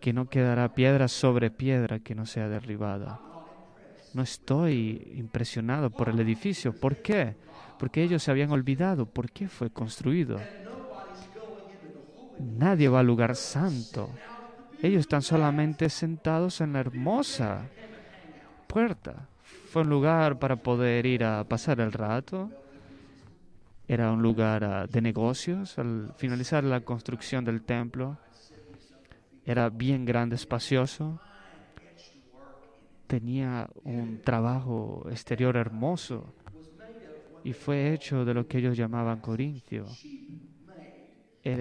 que 0.00 0.12
no 0.12 0.28
quedará 0.28 0.74
piedra 0.74 1.08
sobre 1.08 1.50
piedra 1.50 1.98
que 1.98 2.14
no 2.14 2.26
sea 2.26 2.48
derribada. 2.48 3.20
No 4.14 4.22
estoy 4.22 5.12
impresionado 5.16 5.90
por 5.90 6.08
el 6.08 6.20
edificio. 6.20 6.72
¿Por 6.78 6.96
qué? 6.96 7.36
porque 7.82 8.00
ellos 8.00 8.22
se 8.22 8.30
habían 8.30 8.52
olvidado 8.52 9.06
por 9.06 9.32
qué 9.32 9.48
fue 9.48 9.68
construido. 9.68 10.38
Nadie 12.38 12.88
va 12.88 13.00
al 13.00 13.08
lugar 13.08 13.34
santo. 13.34 14.08
Ellos 14.80 15.00
están 15.00 15.20
solamente 15.20 15.90
sentados 15.90 16.60
en 16.60 16.74
la 16.74 16.78
hermosa 16.78 17.66
puerta. 18.68 19.26
Fue 19.72 19.80
un 19.80 19.88
lugar 19.88 20.38
para 20.38 20.56
poder 20.56 21.06
ir 21.06 21.24
a 21.24 21.44
pasar 21.44 21.80
el 21.80 21.92
rato. 21.92 22.50
Era 23.88 24.12
un 24.12 24.20
lugar 24.20 24.62
ah, 24.64 24.86
de 24.86 25.00
negocios. 25.00 25.78
Al 25.78 26.12
finalizar 26.14 26.62
la 26.62 26.82
construcción 26.82 27.42
del 27.42 27.62
templo, 27.62 28.18
era 29.46 29.70
bien 29.70 30.04
grande, 30.04 30.36
espacioso. 30.36 31.18
Tenía 33.06 33.66
un 33.84 34.20
trabajo 34.20 35.06
exterior 35.08 35.56
hermoso 35.56 36.34
y 37.42 37.54
fue 37.54 37.94
hecho 37.94 38.26
de 38.26 38.34
lo 38.34 38.46
que 38.46 38.58
ellos 38.58 38.76
llamaban 38.76 39.20
Corintio. 39.20 39.86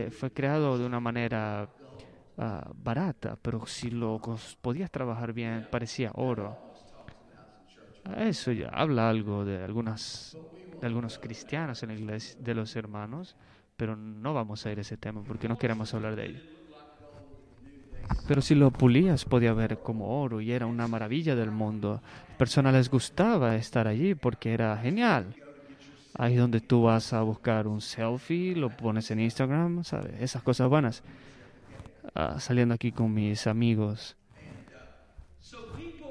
fue 0.10 0.34
creado 0.34 0.78
de 0.78 0.86
una 0.86 1.00
manera 1.00 1.70
ah, 2.38 2.72
barata, 2.76 3.38
pero 3.42 3.66
si 3.66 3.90
lo 3.90 4.20
podías 4.60 4.92
trabajar 4.92 5.32
bien, 5.32 5.66
parecía 5.72 6.12
oro. 6.16 6.71
Eso 8.18 8.52
ya 8.52 8.70
habla 8.70 9.10
algo 9.10 9.46
de, 9.46 9.64
algunas, 9.64 10.38
de 10.80 10.88
algunos 10.88 11.20
cristianos 11.20 11.82
en 11.84 11.90
la 11.90 11.96
iglesia, 11.96 12.38
de 12.40 12.56
los 12.56 12.76
hermanos, 12.76 13.36
pero 13.78 13.96
no 13.96 14.34
vamos 14.34 14.66
a 14.66 14.72
ir 14.72 14.80
a 14.80 14.82
ese 14.82 14.98
tema 14.98 15.24
porque 15.24 15.48
no 15.48 15.58
queremos 15.58 15.94
hablar 15.94 16.16
de 16.16 16.26
ello. 16.26 16.40
Pero 18.28 18.42
si 18.42 18.56
lo 18.56 18.72
pulías 18.72 19.26
podía 19.26 19.54
ver 19.54 19.80
como 19.80 20.22
oro 20.22 20.42
y 20.42 20.52
era 20.52 20.66
una 20.66 20.88
maravilla 20.88 21.36
del 21.36 21.52
mundo. 21.52 22.02
Personas 22.38 22.74
les 22.74 22.90
gustaba 22.90 23.56
estar 23.56 23.88
allí 23.88 24.16
porque 24.16 24.54
era 24.54 24.78
genial. 24.78 25.36
Ahí 26.14 26.36
donde 26.36 26.60
tú 26.60 26.84
vas 26.84 27.14
a 27.14 27.22
buscar 27.22 27.68
un 27.68 27.82
selfie, 27.82 28.56
lo 28.56 28.70
pones 28.70 29.10
en 29.12 29.22
Instagram, 29.22 29.84
¿sabes? 29.84 30.20
Esas 30.20 30.44
cosas 30.44 30.68
buenas. 30.68 31.04
Ah, 32.14 32.40
saliendo 32.40 32.74
aquí 32.74 32.92
con 32.92 33.14
mis 33.14 33.48
amigos. 33.48 34.18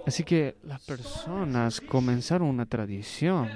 Así 0.06 0.24
que 0.24 0.56
las 0.64 0.80
personas 0.82 1.80
comenzaron 1.80 2.48
una 2.48 2.66
tradición 2.66 3.48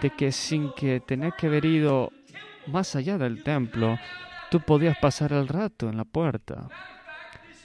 de 0.00 0.10
que 0.10 0.32
sin 0.32 0.72
que 0.72 1.00
tener 1.00 1.34
que 1.34 1.46
haber 1.46 1.64
ido 1.64 2.12
más 2.66 2.96
allá 2.96 3.18
del 3.18 3.42
templo, 3.42 3.98
tú 4.50 4.60
podías 4.60 4.96
pasar 4.98 5.32
el 5.32 5.48
rato 5.48 5.88
en 5.88 5.96
la 5.96 6.04
puerta. 6.04 6.68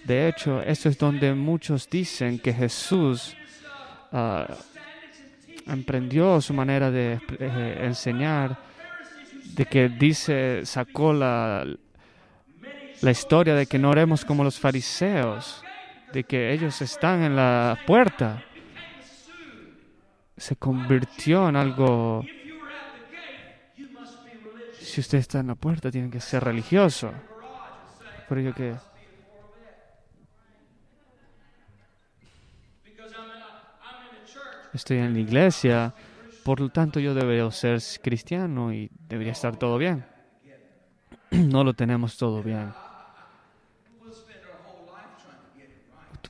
De 0.05 0.27
hecho, 0.27 0.61
eso 0.61 0.89
es 0.89 0.97
donde 0.97 1.33
muchos 1.33 1.89
dicen 1.89 2.39
que 2.39 2.53
Jesús 2.53 3.35
uh, 4.11 4.45
emprendió 5.71 6.39
su 6.41 6.53
manera 6.53 6.89
de 6.89 7.19
eh, 7.39 7.79
enseñar, 7.81 8.57
de 9.55 9.65
que 9.65 9.89
dice, 9.89 10.65
sacó 10.65 11.11
la, 11.13 11.65
la 13.01 13.11
historia 13.11 13.55
de 13.55 13.65
que 13.65 13.79
no 13.79 13.89
oremos 13.89 14.25
como 14.25 14.43
los 14.43 14.59
fariseos, 14.59 15.63
de 16.13 16.23
que 16.23 16.51
ellos 16.51 16.81
están 16.81 17.23
en 17.23 17.35
la 17.35 17.77
puerta. 17.85 18.43
Se 20.37 20.55
convirtió 20.55 21.49
en 21.49 21.55
algo... 21.55 22.23
Si 24.79 25.01
usted 25.01 25.19
está 25.19 25.39
en 25.39 25.47
la 25.47 25.55
puerta, 25.55 25.91
tiene 25.91 26.09
que 26.09 26.19
ser 26.19 26.43
religioso. 26.43 27.11
Por 28.27 28.39
ello 28.39 28.53
que 28.53 28.75
estoy 34.73 34.97
en 34.97 35.13
la 35.13 35.19
iglesia, 35.19 35.93
por 36.43 36.59
lo 36.59 36.69
tanto 36.69 36.99
yo 36.99 37.13
debería 37.13 37.49
ser 37.51 37.81
cristiano 38.01 38.73
y 38.73 38.89
debería 39.07 39.33
estar 39.33 39.55
todo 39.57 39.77
bien. 39.77 40.05
No 41.31 41.63
lo 41.63 41.73
tenemos 41.73 42.17
todo 42.17 42.41
bien. 42.41 42.71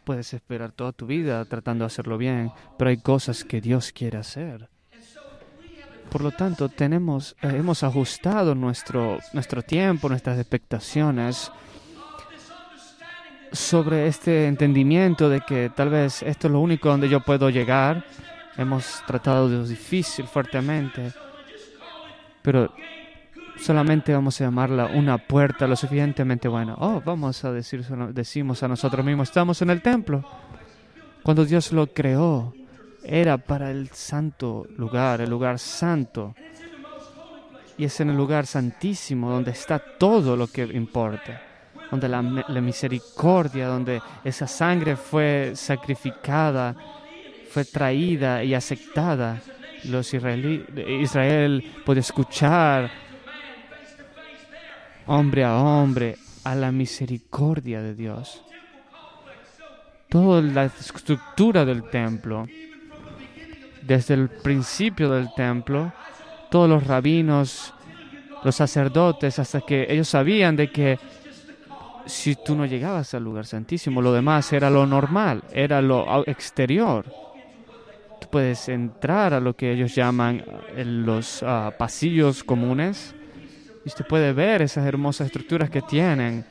Puedes 0.09 0.33
esperar 0.33 0.71
toda 0.71 0.91
tu 0.91 1.05
vida 1.05 1.45
tratando 1.45 1.83
de 1.83 1.85
hacerlo 1.85 2.17
bien, 2.17 2.51
pero 2.79 2.89
hay 2.89 2.97
cosas 2.97 3.43
que 3.43 3.61
Dios 3.61 3.91
quiere 3.91 4.17
hacer. 4.17 4.67
Por 6.09 6.21
lo 6.21 6.31
tanto, 6.31 6.67
tenemos, 6.67 7.35
eh, 7.43 7.53
hemos 7.55 7.83
ajustado 7.83 8.55
nuestro, 8.55 9.19
nuestro 9.33 9.61
tiempo, 9.61 10.09
nuestras 10.09 10.39
expectaciones 10.39 11.51
sobre 13.51 14.07
este 14.07 14.47
entendimiento 14.47 15.29
de 15.29 15.41
que 15.41 15.69
tal 15.69 15.89
vez 15.89 16.23
esto 16.23 16.47
es 16.47 16.53
lo 16.53 16.59
único 16.59 16.89
donde 16.89 17.07
yo 17.07 17.19
puedo 17.19 17.51
llegar 17.51 18.03
Hemos 18.57 19.03
tratado 19.05 19.47
de 19.47 19.57
lo 19.57 19.67
difícil 19.67 20.25
fuertemente, 20.25 21.13
pero 22.41 22.73
solamente 23.61 24.13
vamos 24.13 24.39
a 24.39 24.45
llamarla 24.45 24.87
una 24.87 25.17
puerta 25.17 25.67
lo 25.67 25.75
suficientemente 25.75 26.47
buena. 26.47 26.75
Oh, 26.77 27.01
vamos 27.03 27.43
a 27.45 27.51
decir, 27.51 27.85
decimos 28.13 28.63
a 28.63 28.67
nosotros 28.67 29.05
mismos, 29.05 29.29
estamos 29.29 29.61
en 29.61 29.69
el 29.69 29.81
templo. 29.81 30.23
Cuando 31.23 31.45
Dios 31.45 31.71
lo 31.71 31.87
creó, 31.87 32.53
era 33.03 33.37
para 33.37 33.71
el 33.71 33.89
santo 33.89 34.65
lugar, 34.77 35.21
el 35.21 35.29
lugar 35.29 35.59
santo. 35.59 36.35
Y 37.77 37.85
es 37.85 37.99
en 37.99 38.09
el 38.09 38.17
lugar 38.17 38.45
santísimo 38.45 39.29
donde 39.29 39.51
está 39.51 39.79
todo 39.79 40.35
lo 40.35 40.47
que 40.47 40.63
importa, 40.63 41.41
donde 41.91 42.09
la, 42.09 42.21
misericordia, 42.21 43.67
donde 43.67 44.01
esa 44.23 44.47
sangre 44.47 44.95
fue 44.95 45.53
sacrificada 45.55 46.75
fue 47.49 47.65
traída 47.65 48.43
y 48.43 48.53
aceptada. 48.53 49.41
Los 49.85 50.13
Israel 50.13 51.71
puede 51.85 52.01
escuchar 52.01 52.91
hombre 55.09 55.43
a 55.43 55.57
hombre 55.57 56.17
a 56.43 56.53
la 56.53 56.71
misericordia 56.71 57.81
de 57.81 57.95
Dios. 57.95 58.43
toda 60.07 60.41
la 60.41 60.65
estructura 60.65 61.65
del 61.65 61.83
templo. 61.89 62.47
Desde 63.81 64.15
el 64.15 64.29
principio 64.29 65.09
del 65.09 65.31
templo, 65.35 65.91
todos 66.49 66.67
los 66.69 66.85
rabinos, 66.85 67.73
los 68.43 68.55
sacerdotes, 68.55 69.37
hasta 69.37 69.61
que 69.61 69.87
ellos 69.89 70.09
sabían 70.09 70.55
de 70.55 70.71
que 70.71 70.99
si 72.05 72.35
tú 72.35 72.55
no 72.55 72.65
llegabas 72.65 73.13
al 73.13 73.23
lugar 73.23 73.45
santísimo, 73.45 74.01
lo 74.01 74.13
demás 74.13 74.51
era 74.51 74.69
lo 74.69 74.85
normal, 74.85 75.43
era 75.51 75.81
lo 75.81 76.23
exterior. 76.27 77.05
Tú 78.19 78.27
puedes 78.29 78.67
entrar 78.69 79.33
a 79.33 79.39
lo 79.39 79.55
que 79.55 79.71
ellos 79.71 79.93
llaman 79.93 80.43
los 80.75 81.43
ah, 81.43 81.73
pasillos 81.77 82.43
comunes 82.43 83.15
usted 83.89 84.05
puede 84.05 84.33
ver 84.33 84.61
esas 84.61 84.85
hermosas 84.85 85.27
estructuras 85.27 85.69
que 85.69 85.81
tienen. 85.81 86.45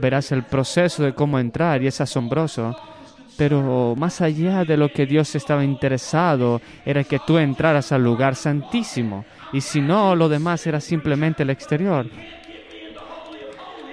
Verás 0.00 0.30
el 0.30 0.44
proceso 0.44 1.02
de 1.02 1.14
cómo 1.14 1.38
entrar 1.38 1.82
y 1.82 1.86
es 1.86 2.00
asombroso. 2.00 2.76
Pero 3.36 3.94
más 3.96 4.20
allá 4.20 4.64
de 4.64 4.76
lo 4.76 4.92
que 4.92 5.06
Dios 5.06 5.34
estaba 5.34 5.64
interesado, 5.64 6.60
era 6.84 7.04
que 7.04 7.18
tú 7.18 7.38
entraras 7.38 7.90
al 7.92 8.04
lugar 8.04 8.36
santísimo. 8.36 9.24
Y 9.52 9.62
si 9.62 9.80
no, 9.80 10.14
lo 10.14 10.28
demás 10.28 10.66
era 10.66 10.80
simplemente 10.80 11.42
el 11.42 11.50
exterior. 11.50 12.06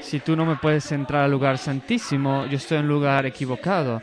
Si 0.01 0.19
tú 0.19 0.35
no 0.35 0.45
me 0.45 0.57
puedes 0.57 0.91
entrar 0.91 1.23
al 1.23 1.31
lugar 1.31 1.57
santísimo, 1.57 2.45
yo 2.47 2.57
estoy 2.57 2.77
en 2.77 2.83
un 2.83 2.89
lugar 2.89 3.25
equivocado. 3.25 4.01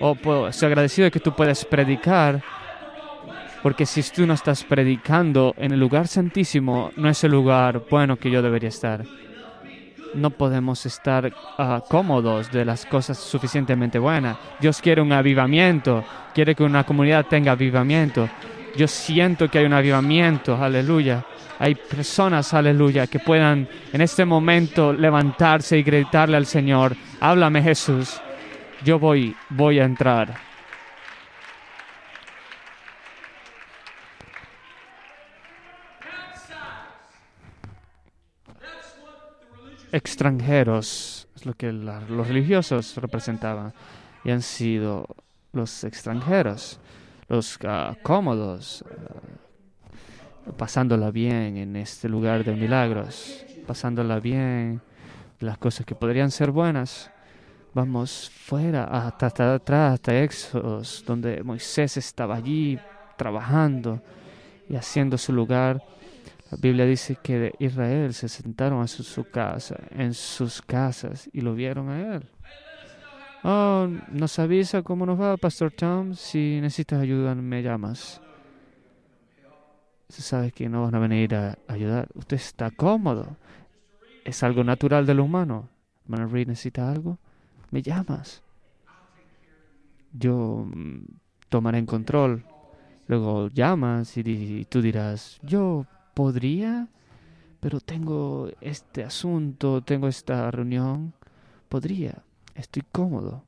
O 0.00 0.14
puedo, 0.14 0.48
estoy 0.48 0.66
agradecido 0.66 1.06
de 1.06 1.10
que 1.10 1.20
tú 1.20 1.34
puedas 1.34 1.64
predicar, 1.64 2.42
porque 3.62 3.86
si 3.86 4.02
tú 4.02 4.26
no 4.26 4.34
estás 4.34 4.64
predicando 4.64 5.54
en 5.56 5.72
el 5.72 5.80
lugar 5.80 6.08
santísimo, 6.08 6.90
no 6.96 7.08
es 7.08 7.22
el 7.24 7.30
lugar 7.30 7.84
bueno 7.88 8.16
que 8.16 8.30
yo 8.30 8.42
debería 8.42 8.68
estar. 8.68 9.04
No 10.14 10.30
podemos 10.30 10.84
estar 10.84 11.32
ah, 11.58 11.82
cómodos 11.88 12.50
de 12.50 12.64
las 12.64 12.84
cosas 12.84 13.18
suficientemente 13.18 13.98
buenas. 13.98 14.36
Dios 14.60 14.80
quiere 14.82 15.00
un 15.00 15.12
avivamiento, 15.12 16.04
quiere 16.34 16.54
que 16.54 16.64
una 16.64 16.84
comunidad 16.84 17.26
tenga 17.26 17.52
avivamiento. 17.52 18.28
Yo 18.76 18.88
siento 18.88 19.48
que 19.48 19.58
hay 19.58 19.64
un 19.64 19.72
avivamiento, 19.72 20.56
aleluya. 20.56 21.24
Hay 21.58 21.76
personas, 21.76 22.52
aleluya, 22.54 23.06
que 23.06 23.20
puedan 23.20 23.68
en 23.92 24.00
este 24.00 24.24
momento 24.24 24.92
levantarse 24.92 25.78
y 25.78 25.82
gritarle 25.82 26.36
al 26.36 26.46
Señor, 26.46 26.96
háblame 27.20 27.62
Jesús, 27.62 28.20
yo 28.84 28.98
voy, 28.98 29.36
voy 29.50 29.78
a 29.78 29.84
entrar. 29.84 30.51
Extranjeros, 39.92 41.28
es 41.36 41.46
lo 41.46 41.54
que 41.54 41.70
los 41.70 42.26
religiosos 42.26 42.96
representaban, 42.96 43.72
y 44.24 44.30
han 44.30 44.42
sido 44.42 45.06
los 45.52 45.84
extranjeros, 45.84 46.80
los 47.28 47.58
ah, 47.64 47.94
cómodos, 48.02 48.82
uh, 48.82 50.52
pasándola 50.52 51.10
bien 51.10 51.56
en 51.56 51.76
este 51.76 52.08
lugar 52.08 52.42
de 52.42 52.54
milagros, 52.54 53.44
pasándola 53.66 54.18
bien, 54.18 54.80
las 55.40 55.58
cosas 55.58 55.84
que 55.84 55.94
podrían 55.94 56.30
ser 56.30 56.50
buenas. 56.50 57.10
Vamos 57.74 58.30
fuera, 58.30 58.84
hasta, 58.84 59.26
hasta 59.26 59.54
atrás, 59.54 59.94
hasta 59.94 60.22
Éxodos, 60.22 61.04
donde 61.06 61.42
Moisés 61.42 61.96
estaba 61.96 62.36
allí 62.36 62.78
trabajando 63.16 64.02
y 64.68 64.76
haciendo 64.76 65.16
su 65.16 65.32
lugar 65.32 65.82
la 66.52 66.58
Biblia 66.60 66.84
dice 66.84 67.16
que 67.16 67.38
de 67.38 67.54
Israel 67.60 68.12
se 68.12 68.28
sentaron 68.28 68.82
a 68.82 68.86
su, 68.86 69.24
casa, 69.24 69.76
en 69.88 70.12
sus 70.12 70.60
casas 70.60 71.30
y 71.32 71.40
lo 71.40 71.54
vieron 71.54 71.88
a 71.88 72.14
él. 72.16 72.28
Oh, 73.42 73.88
nos 74.10 74.38
avisa 74.38 74.82
cómo 74.82 75.06
nos 75.06 75.18
va, 75.18 75.38
Pastor 75.38 75.72
Tom. 75.72 76.12
Si 76.12 76.58
necesitas 76.60 77.00
ayuda, 77.00 77.34
me 77.34 77.62
llamas. 77.62 78.20
Usted 80.10 80.22
sabe 80.22 80.52
que 80.52 80.68
no 80.68 80.82
van 80.82 80.94
a 80.94 80.98
venir 80.98 81.34
a 81.34 81.56
ayudar. 81.68 82.08
Usted 82.12 82.36
está 82.36 82.70
cómodo. 82.70 83.34
Es 84.22 84.42
algo 84.42 84.62
natural 84.62 85.06
del 85.06 85.20
humano. 85.20 85.70
Hermano 86.04 86.26
Reed 86.26 86.48
necesita 86.48 86.92
algo. 86.92 87.16
Me 87.70 87.80
llamas. 87.80 88.42
Yo 90.12 90.66
mm, 90.66 91.06
tomaré 91.48 91.78
en 91.78 91.86
control. 91.86 92.44
Luego 93.06 93.48
llamas 93.48 94.18
y 94.18 94.66
tú 94.66 94.82
dirás, 94.82 95.40
yo 95.42 95.86
podría, 96.14 96.88
pero 97.60 97.80
tengo 97.80 98.50
este 98.60 99.04
asunto, 99.04 99.82
tengo 99.82 100.08
esta 100.08 100.50
reunión, 100.50 101.12
podría, 101.68 102.22
estoy 102.54 102.82
cómodo. 102.90 103.44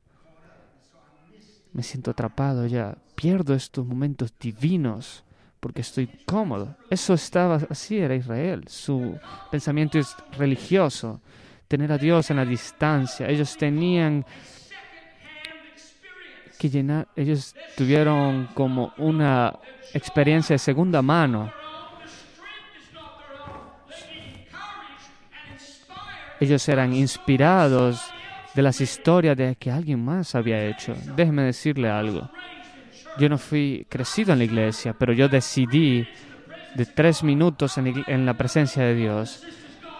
Me 1.73 1.83
siento 1.83 2.11
atrapado 2.11 2.65
ya, 2.65 2.97
pierdo 3.15 3.53
estos 3.53 3.85
momentos 3.85 4.33
divinos 4.39 5.23
porque 5.59 5.81
estoy 5.81 6.07
cómodo. 6.25 6.77
Eso 6.89 7.13
estaba 7.13 7.59
así 7.69 7.97
era 7.97 8.15
Israel, 8.15 8.63
su 8.67 9.17
pensamiento 9.51 9.99
es 9.99 10.15
religioso, 10.37 11.19
tener 11.67 11.91
a 11.91 11.97
Dios 11.97 12.29
en 12.29 12.37
la 12.37 12.45
distancia. 12.45 13.27
Ellos 13.27 13.57
tenían 13.57 14.25
que 16.57 16.69
llenar, 16.69 17.07
ellos 17.15 17.53
tuvieron 17.75 18.47
como 18.53 18.93
una 18.97 19.59
experiencia 19.93 20.53
de 20.53 20.59
segunda 20.59 21.01
mano 21.01 21.51
Ellos 26.39 26.67
eran 26.69 26.93
inspirados 26.93 28.01
de 28.53 28.61
las 28.61 28.79
historias 28.81 29.35
de 29.37 29.55
que 29.55 29.71
alguien 29.71 30.03
más 30.03 30.33
había 30.35 30.63
hecho. 30.65 30.95
Déjeme 31.15 31.43
decirle 31.43 31.89
algo. 31.89 32.29
Yo 33.17 33.29
no 33.29 33.37
fui 33.37 33.85
crecido 33.89 34.33
en 34.33 34.39
la 34.39 34.45
iglesia, 34.45 34.95
pero 34.97 35.13
yo 35.13 35.29
decidí 35.29 36.07
de 36.75 36.85
tres 36.85 37.23
minutos 37.23 37.77
en, 37.77 38.25
la 38.25 38.33
presencia 38.33 38.83
de 38.83 38.95
Dios. 38.95 39.43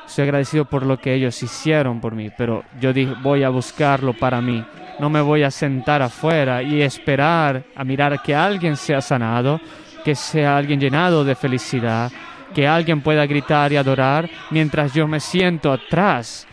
Estoy 0.05 0.23
agradecido 0.23 0.65
por 0.65 0.85
lo 0.85 0.99
que 0.99 1.13
ellos 1.13 1.41
hicieron 1.41 1.99
por 1.99 2.13
mí, 2.13 2.29
pero 2.37 2.63
yo 2.79 2.93
dije, 2.93 3.13
voy 3.21 3.43
a 3.43 3.49
buscarlo 3.49 4.13
para 4.13 4.41
mí. 4.41 4.63
No 4.99 5.09
me 5.09 5.21
voy 5.21 5.43
a 5.43 5.51
sentar 5.51 6.01
afuera 6.01 6.61
y 6.61 6.81
esperar 6.81 7.63
a 7.75 7.83
mirar 7.83 8.21
que 8.21 8.35
alguien 8.35 8.77
sea 8.77 9.01
sanado, 9.01 9.59
que 10.03 10.15
sea 10.15 10.57
alguien 10.57 10.79
llenado 10.79 11.23
de 11.23 11.35
felicidad, 11.35 12.11
que 12.55 12.67
alguien 12.67 13.01
pueda 13.01 13.25
gritar 13.25 13.73
y 13.73 13.75
adorar 13.75 14.29
mientras 14.49 14.93
yo 14.93 15.07
me 15.07 15.19
siento 15.19 15.73
atrás 15.73 16.47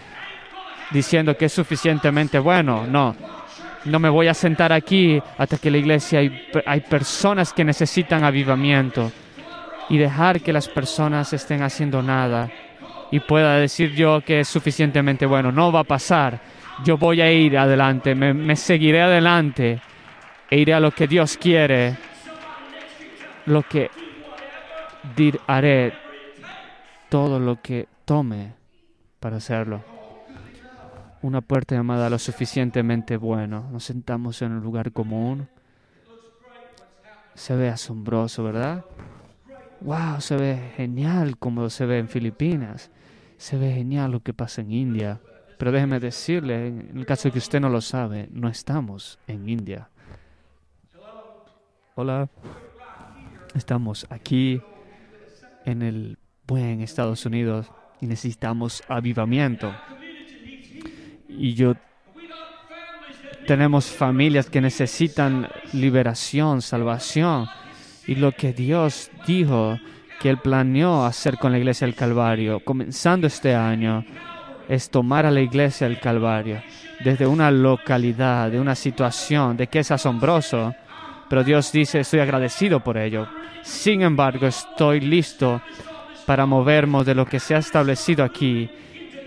diciendo 0.91 1.37
que 1.37 1.45
es 1.45 1.53
suficientemente 1.53 2.41
bueno. 2.41 2.85
No, 2.89 3.15
no 3.85 3.99
me 4.01 4.09
voy 4.09 4.27
a 4.27 4.35
sentar 4.35 4.73
aquí 4.73 5.23
hasta 5.39 5.59
que 5.59 5.71
la 5.71 5.79
iglesia 5.79 6.19
hay, 6.19 6.49
hay 6.67 6.81
personas 6.81 7.53
que 7.53 7.65
necesitan 7.65 8.25
avivamiento 8.25 9.13
y 9.89 9.97
dejar 9.97 10.41
que 10.41 10.53
las 10.53 10.69
personas 10.69 11.33
estén 11.33 11.63
haciendo 11.63 12.03
nada 12.03 12.51
y 13.13 13.21
pueda 13.21 13.57
decir 13.57 13.95
yo 13.95 14.23
que 14.23 14.41
es 14.41 14.49
suficientemente 14.49 15.25
bueno. 15.25 15.53
No 15.53 15.71
va 15.71 15.81
a 15.81 15.85
pasar. 15.85 16.41
Yo 16.85 16.99
voy 16.99 17.21
a 17.21 17.31
ir 17.31 17.57
adelante, 17.57 18.17
me, 18.17 18.35
me 18.35 18.57
seguiré 18.57 19.03
adelante 19.03 19.81
e 20.51 20.59
iré 20.59 20.75
a 20.75 20.81
lo 20.81 20.91
que 20.91 21.07
Dios 21.07 21.37
quiere, 21.37 21.95
lo 23.47 23.63
que 23.63 23.89
haré 25.47 25.93
todo 27.09 27.39
lo 27.39 27.61
que 27.61 27.89
tome 28.05 28.55
para 29.21 29.37
hacerlo. 29.37 29.83
Una 31.23 31.41
puerta 31.41 31.75
llamada 31.75 32.11
lo 32.11 32.19
suficientemente 32.19 33.17
bueno. 33.17 33.69
Nos 33.71 33.85
sentamos 33.85 34.43
en 34.43 34.53
un 34.53 34.63
lugar 34.63 34.93
común. 34.93 35.49
Se 37.35 37.55
ve 37.55 37.69
asombroso, 37.69 38.43
¿verdad? 38.43 38.85
Wow, 39.81 40.21
se 40.21 40.37
ve 40.37 40.73
genial 40.77 41.39
como 41.39 41.71
se 41.71 41.87
ve 41.87 41.99
en 41.99 42.09
Filipinas. 42.09 42.91
Se 43.37 43.57
ve 43.57 43.73
genial 43.73 44.11
lo 44.11 44.21
que 44.21 44.35
pasa 44.35 44.63
en 44.63 44.73
India. 44.73 45.21
Pero 45.59 45.71
déjeme 45.71 46.01
decirle, 46.01 46.67
en 46.69 46.99
el 46.99 47.07
caso 47.07 47.29
de 47.29 47.33
que 47.33 47.39
usted 47.39 47.61
no 47.61 47.69
lo 47.69 47.81
sabe, 47.81 48.29
no 48.33 48.49
estamos 48.49 49.19
en 49.29 49.49
India. 49.49 49.89
Hola. 51.95 52.29
Estamos 53.55 54.07
aquí 54.11 54.61
en 55.65 55.83
el 55.83 56.19
buen 56.47 56.81
Estados 56.81 57.25
Unidos 57.27 57.71
y 58.01 58.07
necesitamos 58.07 58.83
avivamiento. 58.89 59.75
Y 61.29 61.55
yo 61.55 61.75
tenemos 63.47 63.87
familias 63.87 64.49
que 64.49 64.61
necesitan 64.61 65.49
liberación, 65.73 66.63
salvación. 66.63 67.47
Y 68.07 68.17
lo 68.17 68.33
que 68.33 68.53
Dios 68.53 69.11
dijo 69.27 69.79
que 70.21 70.31
Él 70.31 70.39
planeó 70.39 71.05
hacer 71.05 71.39
con 71.39 71.53
la 71.53 71.59
iglesia 71.59 71.87
del 71.87 71.97
Calvario, 71.97 72.61
comenzando 72.61 73.27
este 73.27 73.55
año, 73.55 74.05
es 74.69 74.91
tomar 74.91 75.27
a 75.27 75.31
la 75.31 75.41
iglesia 75.41 75.89
del 75.89 76.01
Calvario 76.01 76.63
desde 77.03 77.27
una 77.27 77.51
localidad, 77.51 78.51
de 78.51 78.61
una 78.61 78.75
situación, 78.75 79.57
de 79.57 79.67
que 79.67 79.81
es 79.81 79.91
asombroso, 79.91 80.75
pero 81.29 81.43
Dios 81.43 81.73
dice, 81.73 82.01
estoy 82.01 82.21
agradecido 82.21 82.81
por 82.81 82.97
ello. 82.97 83.27
Sin 83.63 84.03
embargo, 84.03 84.47
estoy 84.47 85.01
listo 85.01 85.63
para 86.27 86.47
movernos 86.47 87.07
de 87.07 87.15
lo 87.15 87.27
que 87.27 87.41
se 87.41 87.55
ha 87.55 87.59
establecido 87.59 88.25
aquí, 88.25 88.71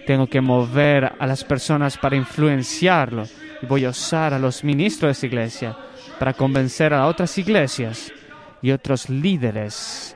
Tengo 0.05 0.27
que 0.27 0.39
mover 0.39 1.13
a 1.17 1.25
las 1.25 1.43
personas 1.43 1.97
para 1.97 2.15
influenciarlo. 2.15 3.23
Y 3.59 3.65
voy 3.65 3.85
a 3.85 3.89
usar 3.89 4.35
a 4.35 4.39
los 4.39 4.63
ministros 4.63 5.07
de 5.07 5.11
esta 5.13 5.25
iglesia 5.25 5.75
para 6.19 6.33
convencer 6.33 6.93
a 6.93 7.07
otras 7.07 7.35
iglesias 7.39 8.13
y 8.61 8.69
otros 8.69 9.09
líderes. 9.09 10.15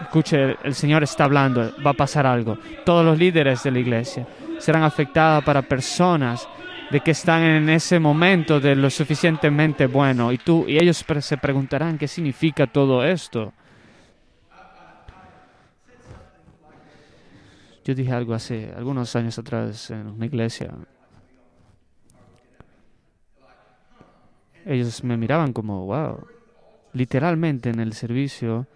Escuche, 0.00 0.56
el 0.62 0.74
Señor 0.76 1.02
está 1.02 1.24
hablando, 1.24 1.72
va 1.84 1.90
a 1.90 1.94
pasar 1.94 2.26
algo. 2.26 2.58
Todos 2.84 3.04
los 3.04 3.18
líderes 3.18 3.64
de 3.64 3.72
la 3.72 3.80
iglesia 3.80 4.24
serán 4.58 4.84
afectados 4.84 5.42
para 5.42 5.62
personas 5.62 6.48
de 6.90 7.00
que 7.00 7.12
están 7.12 7.42
en 7.42 7.68
ese 7.68 7.98
momento 8.00 8.60
de 8.60 8.74
lo 8.74 8.90
suficientemente 8.90 9.86
bueno 9.86 10.32
y 10.32 10.38
tú 10.38 10.64
y 10.66 10.76
ellos 10.76 11.04
se 11.20 11.36
preguntarán 11.36 11.98
qué 11.98 12.08
significa 12.08 12.66
todo 12.66 13.04
esto. 13.04 13.52
Yo 17.84 17.94
dije 17.94 18.12
algo 18.12 18.34
hace 18.34 18.72
algunos 18.76 19.14
años 19.16 19.38
atrás 19.38 19.90
en 19.90 20.06
una 20.08 20.26
iglesia. 20.26 20.74
Ellos 24.66 25.02
me 25.02 25.16
miraban 25.16 25.52
como, 25.52 25.86
wow. 25.86 26.26
Literalmente 26.92 27.70
en 27.70 27.80
el 27.80 27.92
servicio 27.94 28.66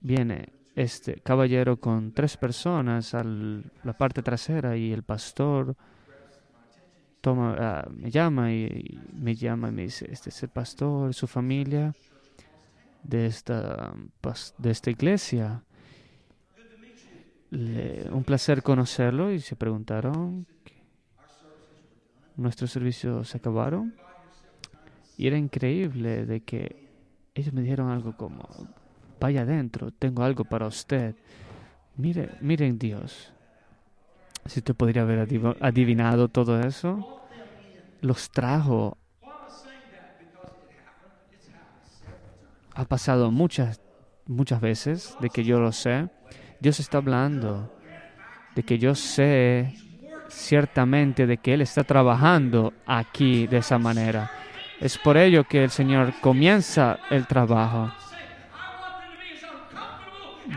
viene 0.00 0.50
este 0.74 1.16
caballero 1.20 1.78
con 1.78 2.12
tres 2.12 2.36
personas 2.36 3.14
a 3.14 3.24
la 3.24 3.92
parte 3.98 4.22
trasera 4.22 4.76
y 4.76 4.92
el 4.92 5.02
pastor 5.02 5.74
toma, 7.22 7.56
ah, 7.58 7.88
me 7.90 8.10
llama 8.10 8.52
y, 8.52 9.00
me 9.14 9.34
llama 9.34 9.68
y 9.68 9.72
me 9.72 9.82
dice, 9.82 10.06
este 10.10 10.28
es 10.28 10.42
el 10.42 10.50
pastor, 10.50 11.14
su 11.14 11.26
familia 11.26 11.94
de 13.02 13.26
esta, 13.26 13.94
de 14.58 14.70
esta 14.70 14.90
iglesia. 14.90 15.62
un 17.50 18.24
placer 18.24 18.62
conocerlo 18.62 19.32
y 19.32 19.40
se 19.40 19.56
preguntaron, 19.56 20.46
¿nuestros 22.36 22.70
servicios 22.72 23.28
se 23.28 23.38
acabaron? 23.38 23.94
Y 25.16 25.28
era 25.28 25.38
increíble 25.38 26.26
de 26.26 26.40
que 26.40 26.88
ellos 27.34 27.52
me 27.54 27.62
dijeron 27.62 27.90
algo 27.90 28.16
como, 28.16 28.48
vaya 29.20 29.42
adentro, 29.42 29.92
tengo 29.92 30.24
algo 30.24 30.44
para 30.44 30.66
usted. 30.66 31.14
Mire, 31.96 32.30
miren 32.40 32.78
Dios. 32.78 33.32
Si 34.46 34.58
usted 34.58 34.74
podría 34.74 35.02
haber 35.02 35.20
adivinado 35.60 36.28
todo 36.28 36.60
eso, 36.60 37.20
los 38.00 38.30
trajo. 38.30 38.98
Ha 42.74 42.84
pasado 42.84 43.30
muchas, 43.30 43.80
muchas 44.26 44.60
veces 44.60 45.16
de 45.20 45.30
que 45.30 45.44
yo 45.44 45.60
lo 45.60 45.72
sé. 45.72 46.08
Dios 46.60 46.80
está 46.80 46.98
hablando 46.98 47.72
de 48.54 48.62
que 48.62 48.78
yo 48.78 48.94
sé 48.94 49.74
ciertamente 50.28 51.26
de 51.26 51.38
que 51.38 51.54
Él 51.54 51.60
está 51.60 51.84
trabajando 51.84 52.72
aquí 52.86 53.46
de 53.46 53.58
esa 53.58 53.78
manera. 53.78 54.30
Es 54.80 54.98
por 54.98 55.16
ello 55.16 55.44
que 55.44 55.64
el 55.64 55.70
Señor 55.70 56.14
comienza 56.20 56.98
el 57.10 57.26
trabajo. 57.26 57.92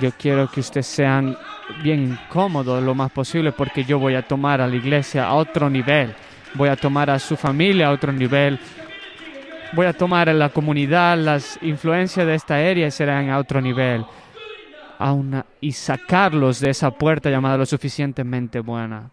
Yo 0.01 0.11
quiero 0.17 0.49
que 0.49 0.61
ustedes 0.61 0.87
sean 0.87 1.37
bien 1.83 2.03
incómodos 2.03 2.83
lo 2.83 2.95
más 2.95 3.11
posible 3.11 3.51
porque 3.51 3.83
yo 3.83 3.99
voy 3.99 4.15
a 4.15 4.27
tomar 4.27 4.61
a 4.61 4.67
la 4.67 4.75
iglesia 4.75 5.25
a 5.25 5.33
otro 5.33 5.69
nivel. 5.69 6.13
Voy 6.53 6.69
a 6.69 6.75
tomar 6.75 7.09
a 7.09 7.19
su 7.19 7.35
familia 7.35 7.87
a 7.87 7.91
otro 7.91 8.11
nivel. 8.11 8.59
Voy 9.73 9.85
a 9.85 9.93
tomar 9.93 10.29
a 10.29 10.33
la 10.33 10.49
comunidad, 10.49 11.17
las 11.17 11.59
influencias 11.61 12.25
de 12.25 12.35
esta 12.35 12.55
área 12.55 12.89
serán 12.91 13.29
a 13.29 13.39
otro 13.39 13.61
nivel. 13.61 14.05
Y 15.59 15.71
sacarlos 15.73 16.59
de 16.59 16.69
esa 16.69 16.91
puerta 16.91 17.29
llamada 17.29 17.57
lo 17.57 17.65
suficientemente 17.65 18.59
buena. 18.61 19.11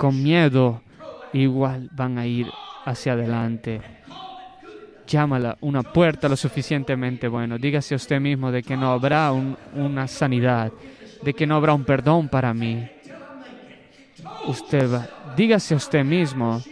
con 0.00 0.22
miedo, 0.22 0.80
igual 1.34 1.90
van 1.92 2.16
a 2.16 2.24
ir 2.24 2.50
hacia 2.86 3.12
adelante. 3.12 3.82
Llámala 5.10 5.56
una 5.62 5.82
puerta 5.82 6.28
lo 6.28 6.36
suficientemente 6.36 7.26
buena. 7.26 7.58
Dígase 7.58 7.94
a 7.94 7.96
usted 7.96 8.20
mismo 8.20 8.52
de 8.52 8.62
que 8.62 8.76
no 8.76 8.92
habrá 8.92 9.32
una 9.32 10.06
sanidad, 10.06 10.70
de 11.20 11.34
que 11.34 11.48
no 11.48 11.56
habrá 11.56 11.74
un 11.74 11.84
perdón 11.84 12.28
para 12.28 12.54
mí. 12.54 12.88
Usted 14.46 14.88
va, 14.88 15.08
dígase 15.36 15.74
a 15.74 15.78
usted 15.78 16.04
mismo 16.04 16.62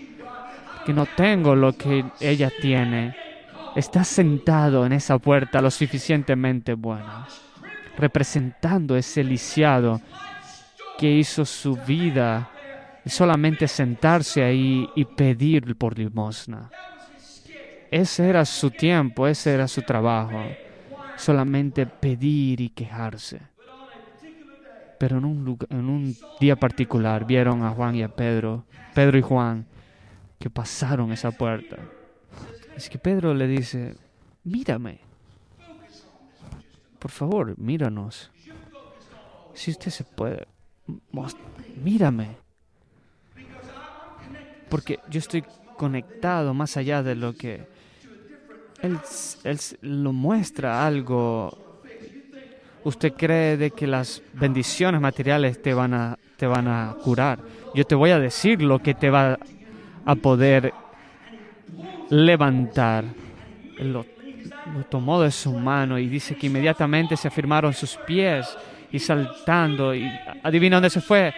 que 0.87 0.93
no 0.93 1.07
tengo 1.17 1.57
lo 1.57 1.73
que 1.73 2.05
ella 2.21 2.49
tiene. 2.61 3.17
Está 3.75 4.05
sentado 4.05 4.87
en 4.87 4.93
esa 4.93 5.19
puerta 5.19 5.61
lo 5.61 5.73
suficientemente 5.73 6.75
buena, 6.75 7.27
representando 7.97 8.97
ese 8.97 9.25
lisiado 9.25 10.01
que 10.97 11.11
hizo 11.11 11.45
su 11.45 11.75
vida 11.75 12.51
solamente 13.05 13.67
sentarse 13.67 14.45
ahí 14.45 14.89
y 14.95 15.05
pedir 15.07 15.77
por 15.77 15.99
limosna. 15.99 16.71
Ese 17.91 18.29
era 18.29 18.45
su 18.45 18.71
tiempo, 18.71 19.27
ese 19.27 19.55
era 19.55 19.67
su 19.69 19.83
trabajo, 19.83 20.43
solamente 21.17 21.87
pedir 21.87 22.61
y 22.61 22.69
quejarse. 22.69 23.41
Pero 24.99 25.19
en 25.19 25.25
un, 25.25 25.59
un 25.71 26.17
día 26.41 26.57
particular 26.57 27.25
vieron 27.25 27.63
a 27.63 27.71
Juan 27.71 27.95
y 27.95 28.03
a 28.03 28.09
Pedro, 28.09 28.65
Pedro 28.95 29.19
y 29.19 29.23
Juan, 29.23 29.67
que 30.39 30.51
pasaron 30.51 31.13
esa 31.13 31.31
puerta. 31.31 31.77
Es 32.77 32.91
que 32.91 32.99
Pedro 32.99 33.33
le 33.35 33.47
dice, 33.47 33.95
mírame, 34.45 35.01
por 36.99 37.11
favor, 37.11 37.59
míranos. 37.59 38.31
Si 39.55 39.71
usted 39.71 39.91
se 39.91 40.05
puede, 40.05 40.47
mírame 41.83 42.49
porque 44.69 45.01
yo 45.09 45.19
estoy 45.19 45.45
conectado 45.77 46.55
más 46.55 46.77
allá 46.77 47.03
de 47.03 47.15
lo 47.15 47.35
que 47.35 47.67
él, 48.83 48.99
él 49.45 49.59
lo 49.83 50.13
muestra 50.13 50.87
algo. 50.87 51.83
Usted 52.85 53.13
cree 53.15 53.57
de 53.57 53.71
que 53.71 53.87
las 53.87 54.23
bendiciones 54.33 55.01
materiales 55.01 55.61
te 55.61 55.75
van 55.75 55.95
a 55.95 56.19
te 56.37 56.47
van 56.47 56.69
a 56.69 56.95
curar. 57.03 57.41
Yo 57.75 57.85
te 57.85 57.97
voy 57.97 58.11
a 58.11 58.21
decir 58.21 58.63
lo 58.63 58.79
que 58.79 58.95
te 58.95 59.11
va 59.11 59.39
a 60.05 60.15
poder 60.15 60.73
levantar. 62.11 63.05
lo, 63.79 64.07
lo 64.73 64.85
tomó 64.85 65.21
de 65.21 65.31
su 65.31 65.53
mano 65.53 65.99
y 65.99 66.09
dice 66.09 66.37
que 66.37 66.47
inmediatamente 66.47 67.17
se 67.17 67.29
afirmaron 67.29 67.73
sus 67.73 67.97
pies 68.07 68.57
y 68.93 68.99
saltando 68.99 69.95
y 69.95 70.09
adivina 70.43 70.77
dónde 70.77 70.91
se 70.91 71.01
fue 71.01 71.35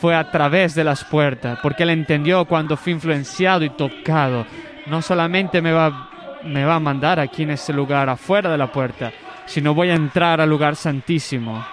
fue 0.00 0.14
a 0.14 0.30
través 0.30 0.74
de 0.74 0.84
las 0.84 1.04
puertas, 1.04 1.58
porque 1.62 1.82
él 1.82 1.90
entendió 1.90 2.44
cuando 2.44 2.76
fui 2.76 2.92
influenciado 2.92 3.64
y 3.64 3.70
tocado, 3.70 4.46
no 4.86 5.02
solamente 5.02 5.60
me 5.60 5.72
va, 5.72 6.10
me 6.46 6.64
va 6.64 6.76
a 6.76 6.80
mandar 6.80 7.20
aquí 7.20 7.42
en 7.42 7.50
ese 7.50 7.72
lugar, 7.72 8.08
afuera 8.08 8.50
de 8.50 8.58
la 8.58 8.70
puerta, 8.70 9.12
sino 9.46 9.74
voy 9.74 9.90
a 9.90 9.94
entrar 9.94 10.40
al 10.40 10.48
lugar 10.48 10.76
santísimo. 10.76 11.64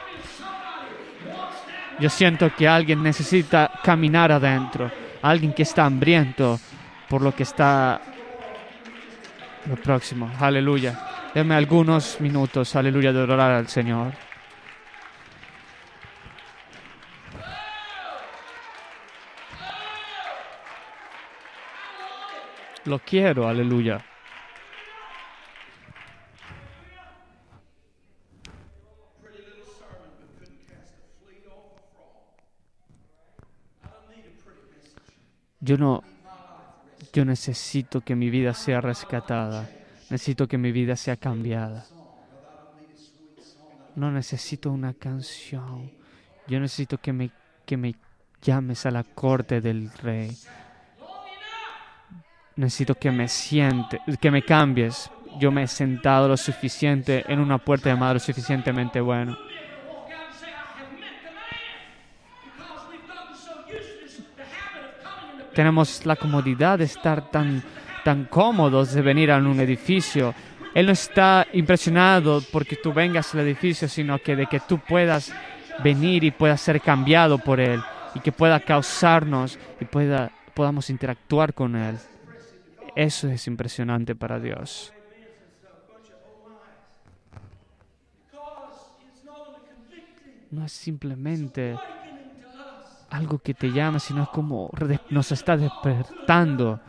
Yo 1.99 2.09
siento 2.09 2.53
que 2.55 2.67
alguien 2.67 3.03
necesita 3.03 3.71
caminar 3.83 4.31
adentro, 4.31 4.91
alguien 5.21 5.53
que 5.53 5.63
está 5.63 5.85
hambriento 5.85 6.59
por 7.07 7.21
lo 7.21 7.35
que 7.35 7.43
está 7.43 8.01
lo 9.67 9.75
próximo. 9.75 10.29
Aleluya. 10.39 10.99
Deme 11.33 11.55
algunos 11.55 12.19
minutos, 12.19 12.75
aleluya, 12.75 13.13
de 13.13 13.21
orar 13.21 13.51
al 13.51 13.67
Señor. 13.67 14.13
Lo 22.85 22.99
quiero, 22.99 23.47
aleluya. 23.47 24.03
Yo 35.63 35.77
no, 35.77 36.03
yo 37.13 37.23
necesito 37.23 38.01
que 38.01 38.15
mi 38.15 38.29
vida 38.29 38.53
sea 38.53 38.81
rescatada. 38.81 39.69
Necesito 40.09 40.45
que 40.45 40.57
mi 40.57 40.73
vida 40.73 40.97
sea 40.97 41.15
cambiada. 41.15 41.85
No 43.95 44.11
necesito 44.11 44.71
una 44.71 44.93
canción. 44.93 45.89
Yo 46.47 46.59
necesito 46.59 46.97
que 46.97 47.13
me, 47.13 47.31
que 47.65 47.77
me 47.77 47.95
llames 48.41 48.85
a 48.85 48.91
la 48.91 49.05
corte 49.05 49.61
del 49.61 49.89
rey. 49.93 50.35
Necesito 52.57 52.95
que 52.95 53.11
me 53.11 53.29
siente, 53.29 54.01
que 54.19 54.31
me 54.31 54.43
cambies. 54.43 55.09
Yo 55.39 55.49
me 55.49 55.63
he 55.63 55.67
sentado 55.67 56.27
lo 56.27 56.35
suficiente 56.35 57.23
en 57.31 57.39
una 57.39 57.57
puerta 57.57 57.87
llamada 57.87 58.15
lo 58.15 58.19
suficientemente 58.19 58.99
bueno. 58.99 59.37
Tenemos 65.53 66.05
la 66.05 66.15
comodidad 66.15 66.79
de 66.79 66.85
estar 66.85 67.29
tan, 67.29 67.63
tan 68.03 68.25
cómodos 68.25 68.93
de 68.93 69.01
venir 69.01 69.31
a 69.31 69.37
un 69.37 69.59
edificio 69.59 70.33
Él 70.73 70.87
no 70.87 70.91
está 70.91 71.45
impresionado 71.53 72.41
porque 72.51 72.75
tú 72.75 72.91
vengas 72.91 73.33
al 73.33 73.41
edificio, 73.41 73.87
sino 73.87 74.17
que 74.19 74.35
de 74.35 74.47
que 74.47 74.59
tú 74.59 74.79
puedas 74.79 75.31
venir 75.83 76.23
y 76.23 76.31
puedas 76.31 76.61
ser 76.61 76.81
cambiado 76.81 77.37
por 77.37 77.59
Él 77.59 77.81
y 78.15 78.19
que 78.19 78.31
pueda 78.31 78.59
causarnos 78.59 79.59
y 79.79 79.85
pueda, 79.85 80.31
podamos 80.53 80.89
interactuar 80.89 81.53
con 81.53 81.75
Él. 81.75 81.97
Eso 82.95 83.27
es 83.27 83.47
impresionante 83.47 84.15
para 84.15 84.39
Dios. 84.39 84.93
No 90.51 90.65
es 90.65 90.71
simplemente 90.71 91.75
algo 93.13 93.37
que 93.37 93.53
te 93.53 93.71
llama, 93.71 93.99
sino 93.99 94.23
es 94.23 94.29
como 94.29 94.71
nos 95.11 95.31
está 95.31 95.55
despertando. 95.55 96.79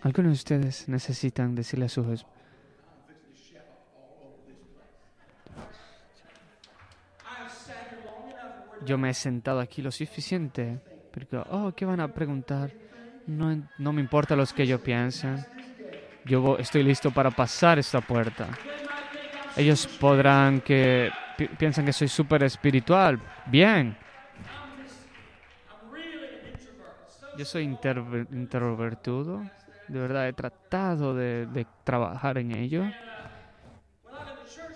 Algunos 0.00 0.30
de 0.30 0.34
ustedes 0.34 0.88
necesitan 0.88 1.54
decirle 1.54 1.86
a 1.86 1.88
sus 1.88 2.24
yo 8.86 8.98
me 8.98 9.10
he 9.10 9.14
sentado 9.14 9.60
aquí 9.60 9.80
lo 9.80 9.90
suficiente, 9.90 10.78
porque, 11.10 11.38
oh, 11.48 11.72
¿qué 11.74 11.86
van 11.86 12.00
a 12.00 12.08
preguntar? 12.08 12.70
No, 13.26 13.66
no 13.78 13.92
me 13.94 14.02
importa 14.02 14.36
lo 14.36 14.44
que 14.46 14.64
ellos 14.64 14.80
piensan. 14.82 15.46
Yo 16.26 16.58
estoy 16.58 16.82
listo 16.82 17.10
para 17.10 17.30
pasar 17.30 17.78
esta 17.78 18.02
puerta. 18.02 18.48
Ellos 19.56 19.86
podrán 19.86 20.60
que 20.60 21.10
piensan 21.58 21.84
que 21.84 21.92
soy 21.92 22.08
súper 22.08 22.42
espiritual. 22.42 23.20
Bien. 23.46 23.96
Yo 27.36 27.44
soy 27.44 27.64
introvertido. 27.64 29.42
De 29.88 29.98
verdad, 29.98 30.28
he 30.28 30.32
tratado 30.32 31.14
de, 31.14 31.46
de 31.46 31.66
trabajar 31.84 32.38
en 32.38 32.52
ello. 32.52 32.84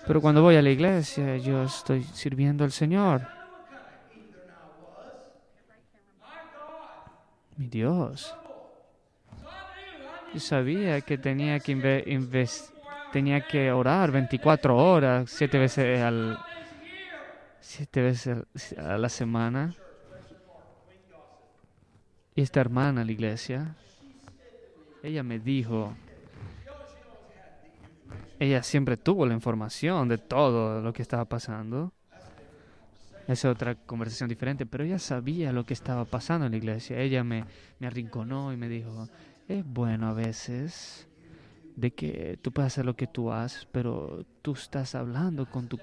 Pero 0.06 0.20
cuando 0.20 0.42
voy 0.42 0.56
a 0.56 0.62
la 0.62 0.70
iglesia, 0.70 1.36
yo 1.36 1.64
estoy 1.64 2.02
sirviendo 2.02 2.64
al 2.64 2.72
Señor. 2.72 3.26
Mi 7.56 7.66
Dios. 7.66 8.34
Yo 10.32 10.40
sabía 10.40 11.00
que 11.00 11.18
tenía 11.18 11.58
que 11.58 11.72
tenía 13.12 13.46
que 13.46 13.72
orar 13.72 14.10
24 14.10 14.76
horas, 14.76 15.30
siete 15.30 15.58
veces 15.58 16.00
al 16.02 16.38
siete 17.60 18.02
veces 18.02 18.44
a 18.78 18.96
la 18.96 19.08
semana. 19.08 19.74
Y 22.34 22.40
esta 22.40 22.60
hermana, 22.60 23.04
la 23.04 23.12
iglesia, 23.12 23.74
ella 25.02 25.22
me 25.22 25.38
dijo, 25.38 25.94
ella 28.38 28.62
siempre 28.62 28.96
tuvo 28.96 29.26
la 29.26 29.34
información 29.34 30.08
de 30.08 30.18
todo 30.18 30.80
lo 30.80 30.92
que 30.92 31.02
estaba 31.02 31.24
pasando. 31.24 31.92
Es 33.26 33.44
otra 33.44 33.74
conversación 33.74 34.28
diferente, 34.28 34.64
pero 34.64 34.84
ella 34.84 34.98
sabía 34.98 35.52
lo 35.52 35.66
que 35.66 35.74
estaba 35.74 36.04
pasando 36.04 36.46
en 36.46 36.52
la 36.52 36.58
iglesia. 36.58 36.98
Ella 36.98 37.24
me, 37.24 37.44
me 37.78 37.86
arrinconó 37.86 38.52
y 38.52 38.56
me 38.56 38.68
dijo, 38.68 39.08
es 39.48 39.66
bueno 39.66 40.08
a 40.08 40.12
veces 40.14 41.07
de 41.78 41.92
que 41.92 42.36
tú 42.42 42.50
puedes 42.50 42.72
hacer 42.72 42.84
lo 42.84 42.96
que 42.96 43.06
tú 43.06 43.30
haces, 43.30 43.68
pero 43.70 44.26
tú 44.42 44.54
estás 44.54 44.96
hablando 44.96 45.48
con 45.48 45.68
tu 45.68 45.78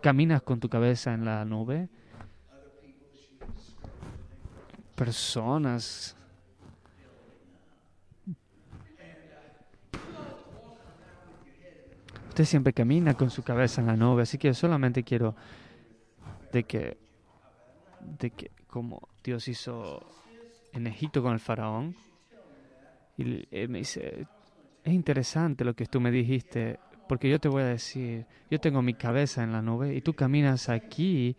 caminas 0.00 0.42
con 0.42 0.60
tu 0.60 0.68
cabeza 0.68 1.12
en 1.12 1.24
la 1.24 1.44
nube. 1.44 1.88
Personas 4.94 6.16
Usted 12.28 12.44
siempre 12.44 12.72
camina 12.72 13.14
con 13.14 13.28
su 13.28 13.42
cabeza 13.42 13.80
en 13.80 13.88
la 13.88 13.96
nube, 13.96 14.22
así 14.22 14.38
que 14.38 14.54
solamente 14.54 15.02
quiero 15.02 15.34
de 16.52 16.62
que, 16.62 16.96
de 18.20 18.30
que 18.30 18.52
como 18.68 19.08
Dios 19.24 19.48
hizo 19.48 20.06
en 20.72 20.86
Egipto 20.86 21.24
con 21.24 21.32
el 21.32 21.40
faraón, 21.40 21.96
y 23.18 23.48
él 23.50 23.68
me 23.68 23.78
dice, 23.78 24.28
es 24.84 24.92
interesante 24.92 25.64
lo 25.64 25.74
que 25.74 25.86
tú 25.86 26.00
me 26.00 26.10
dijiste, 26.10 26.78
porque 27.08 27.28
yo 27.28 27.38
te 27.38 27.48
voy 27.48 27.62
a 27.62 27.66
decir, 27.66 28.26
yo 28.50 28.60
tengo 28.60 28.82
mi 28.82 28.94
cabeza 28.94 29.42
en 29.42 29.52
la 29.52 29.62
nube 29.62 29.94
y 29.94 30.00
tú 30.00 30.14
caminas 30.14 30.68
aquí 30.68 31.36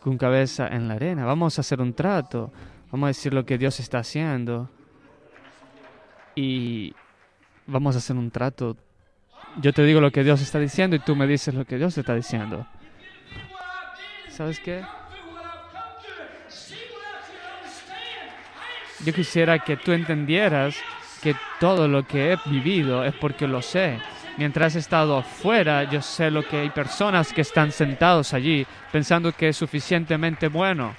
con 0.00 0.16
cabeza 0.16 0.68
en 0.68 0.88
la 0.88 0.94
arena, 0.94 1.24
vamos 1.24 1.58
a 1.58 1.60
hacer 1.60 1.80
un 1.80 1.92
trato, 1.92 2.52
vamos 2.90 3.06
a 3.06 3.08
decir 3.08 3.34
lo 3.34 3.44
que 3.44 3.58
Dios 3.58 3.80
está 3.80 3.98
haciendo 3.98 4.70
y 6.34 6.94
vamos 7.66 7.94
a 7.94 7.98
hacer 7.98 8.16
un 8.16 8.30
trato. 8.30 8.76
Yo 9.60 9.72
te 9.72 9.82
digo 9.84 10.00
lo 10.00 10.10
que 10.10 10.24
Dios 10.24 10.40
está 10.40 10.58
diciendo 10.58 10.96
y 10.96 11.00
tú 11.00 11.16
me 11.16 11.26
dices 11.26 11.54
lo 11.54 11.64
que 11.64 11.76
Dios 11.76 11.98
está 11.98 12.14
diciendo. 12.14 12.66
¿sabes 14.40 14.58
qué? 14.58 14.82
Yo 19.04 19.12
quisiera 19.12 19.58
que 19.58 19.76
tú 19.76 19.92
entendieras 19.92 20.76
que 21.22 21.36
todo 21.58 21.86
lo 21.88 22.06
que 22.06 22.32
he 22.32 22.38
vivido 22.46 23.04
es 23.04 23.14
porque 23.14 23.46
lo 23.46 23.62
sé. 23.62 23.98
Mientras 24.36 24.74
he 24.74 24.78
estado 24.78 25.18
afuera, 25.18 25.84
yo 25.84 26.00
sé 26.00 26.30
lo 26.30 26.46
que 26.46 26.60
hay 26.60 26.70
personas 26.70 27.32
que 27.32 27.42
están 27.42 27.72
sentados 27.72 28.32
allí 28.32 28.66
pensando 28.90 29.32
que 29.32 29.48
es 29.48 29.56
suficientemente 29.56 30.48
bueno. 30.48 30.94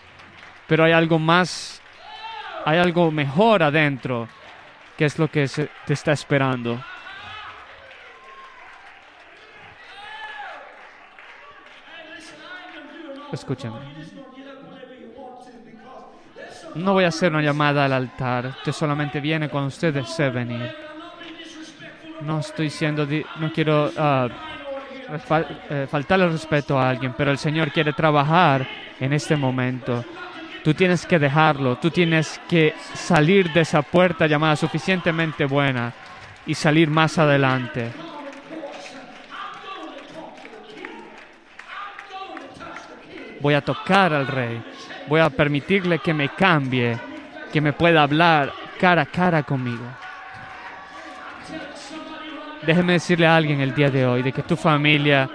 Pero 0.67 0.83
hay 0.83 0.91
algo 0.91 1.17
más, 1.17 1.81
hay 2.65 2.77
algo 2.77 3.11
mejor 3.11 3.63
adentro, 3.63 4.27
que 4.97 5.05
es 5.05 5.17
lo 5.17 5.27
que 5.27 5.47
te 5.85 5.93
está 5.93 6.11
esperando. 6.11 6.83
Escúchame. 13.31 14.20
No 16.75 16.93
voy 16.93 17.03
a 17.03 17.09
hacer 17.09 17.31
una 17.31 17.41
llamada 17.41 17.85
al 17.85 17.93
altar. 17.93 18.47
Usted 18.47 18.71
solamente 18.71 19.19
viene 19.19 19.49
cuando 19.49 19.67
usted 19.67 19.93
desee 19.93 20.29
venir. 20.29 20.73
No 22.21 22.39
estoy 22.39 22.69
siendo... 22.69 23.05
No 23.39 23.51
quiero 23.53 23.87
uh, 23.87 24.29
faltarle 25.87 26.29
respeto 26.29 26.79
a 26.79 26.89
alguien, 26.89 27.13
pero 27.17 27.31
el 27.31 27.37
Señor 27.37 27.71
quiere 27.71 27.93
trabajar 27.93 28.67
en 28.99 29.13
este 29.13 29.35
momento. 29.35 30.05
Tú 30.63 30.73
tienes 30.73 31.05
que 31.05 31.19
dejarlo. 31.19 31.77
Tú 31.77 31.89
tienes 31.89 32.39
que 32.47 32.73
salir 32.93 33.51
de 33.51 33.61
esa 33.61 33.81
puerta 33.81 34.27
llamada 34.27 34.55
suficientemente 34.55 35.45
buena 35.45 35.93
y 36.45 36.53
salir 36.53 36.89
más 36.89 37.17
adelante. 37.17 37.91
voy 43.41 43.53
a 43.55 43.61
tocar 43.61 44.13
al 44.13 44.27
rey, 44.27 44.61
voy 45.07 45.19
a 45.19 45.29
permitirle 45.29 45.99
que 45.99 46.13
me 46.13 46.29
cambie, 46.29 46.97
que 47.51 47.61
me 47.61 47.73
pueda 47.73 48.03
hablar 48.03 48.51
cara 48.79 49.03
a 49.03 49.05
cara 49.05 49.43
conmigo. 49.43 49.83
Déjeme 52.65 52.93
decirle 52.93 53.25
a 53.25 53.35
alguien 53.35 53.59
el 53.61 53.73
día 53.73 53.89
de 53.89 54.05
hoy 54.05 54.21
de 54.21 54.31
que 54.31 54.43
tu 54.43 54.55
familia, 54.55 55.29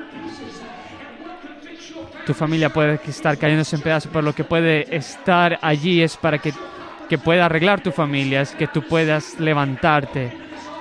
tu 2.25 2.35
familia 2.35 2.71
puede 2.71 3.01
estar 3.07 3.37
cayéndose 3.37 3.77
en 3.77 3.83
pedazos, 3.83 4.11
pero 4.13 4.23
lo 4.23 4.35
que 4.35 4.45
puede 4.45 4.95
estar 4.95 5.59
allí 5.61 6.03
es 6.03 6.17
para 6.17 6.39
que, 6.39 6.53
que 7.09 7.19
pueda 7.19 7.47
arreglar 7.47 7.81
tu 7.81 7.91
familia, 7.91 8.43
es 8.43 8.55
que 8.55 8.69
tú 8.69 8.83
puedas 8.83 9.41
levantarte 9.41 10.33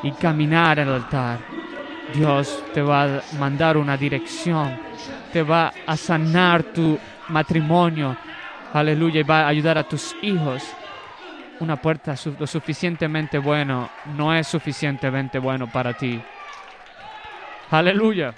y 0.04 0.12
caminar 0.12 0.80
al 0.80 0.94
altar. 0.94 1.40
Dios 2.14 2.64
te 2.74 2.82
va 2.82 3.04
a 3.04 3.22
mandar 3.40 3.78
una 3.78 3.98
dirección, 3.98 4.78
te 5.34 5.42
va 5.42 5.74
a 5.86 5.98
sanar 5.98 6.64
tu 6.64 6.98
matrimonio. 7.30 8.16
Aleluya. 8.76 9.22
Y 9.22 9.24
va 9.24 9.44
a 9.44 9.48
ayudar 9.48 9.78
a 9.78 9.84
tus 9.84 10.14
hijos. 10.22 10.62
Una 11.62 11.78
puerta 11.78 12.14
lo 12.38 12.46
suficientemente 12.46 13.38
bueno 13.38 13.90
no 14.18 14.36
es 14.36 14.48
suficientemente 14.48 15.40
bueno 15.40 15.72
para 15.72 15.94
ti. 15.94 16.22
Aleluya. 17.72 18.34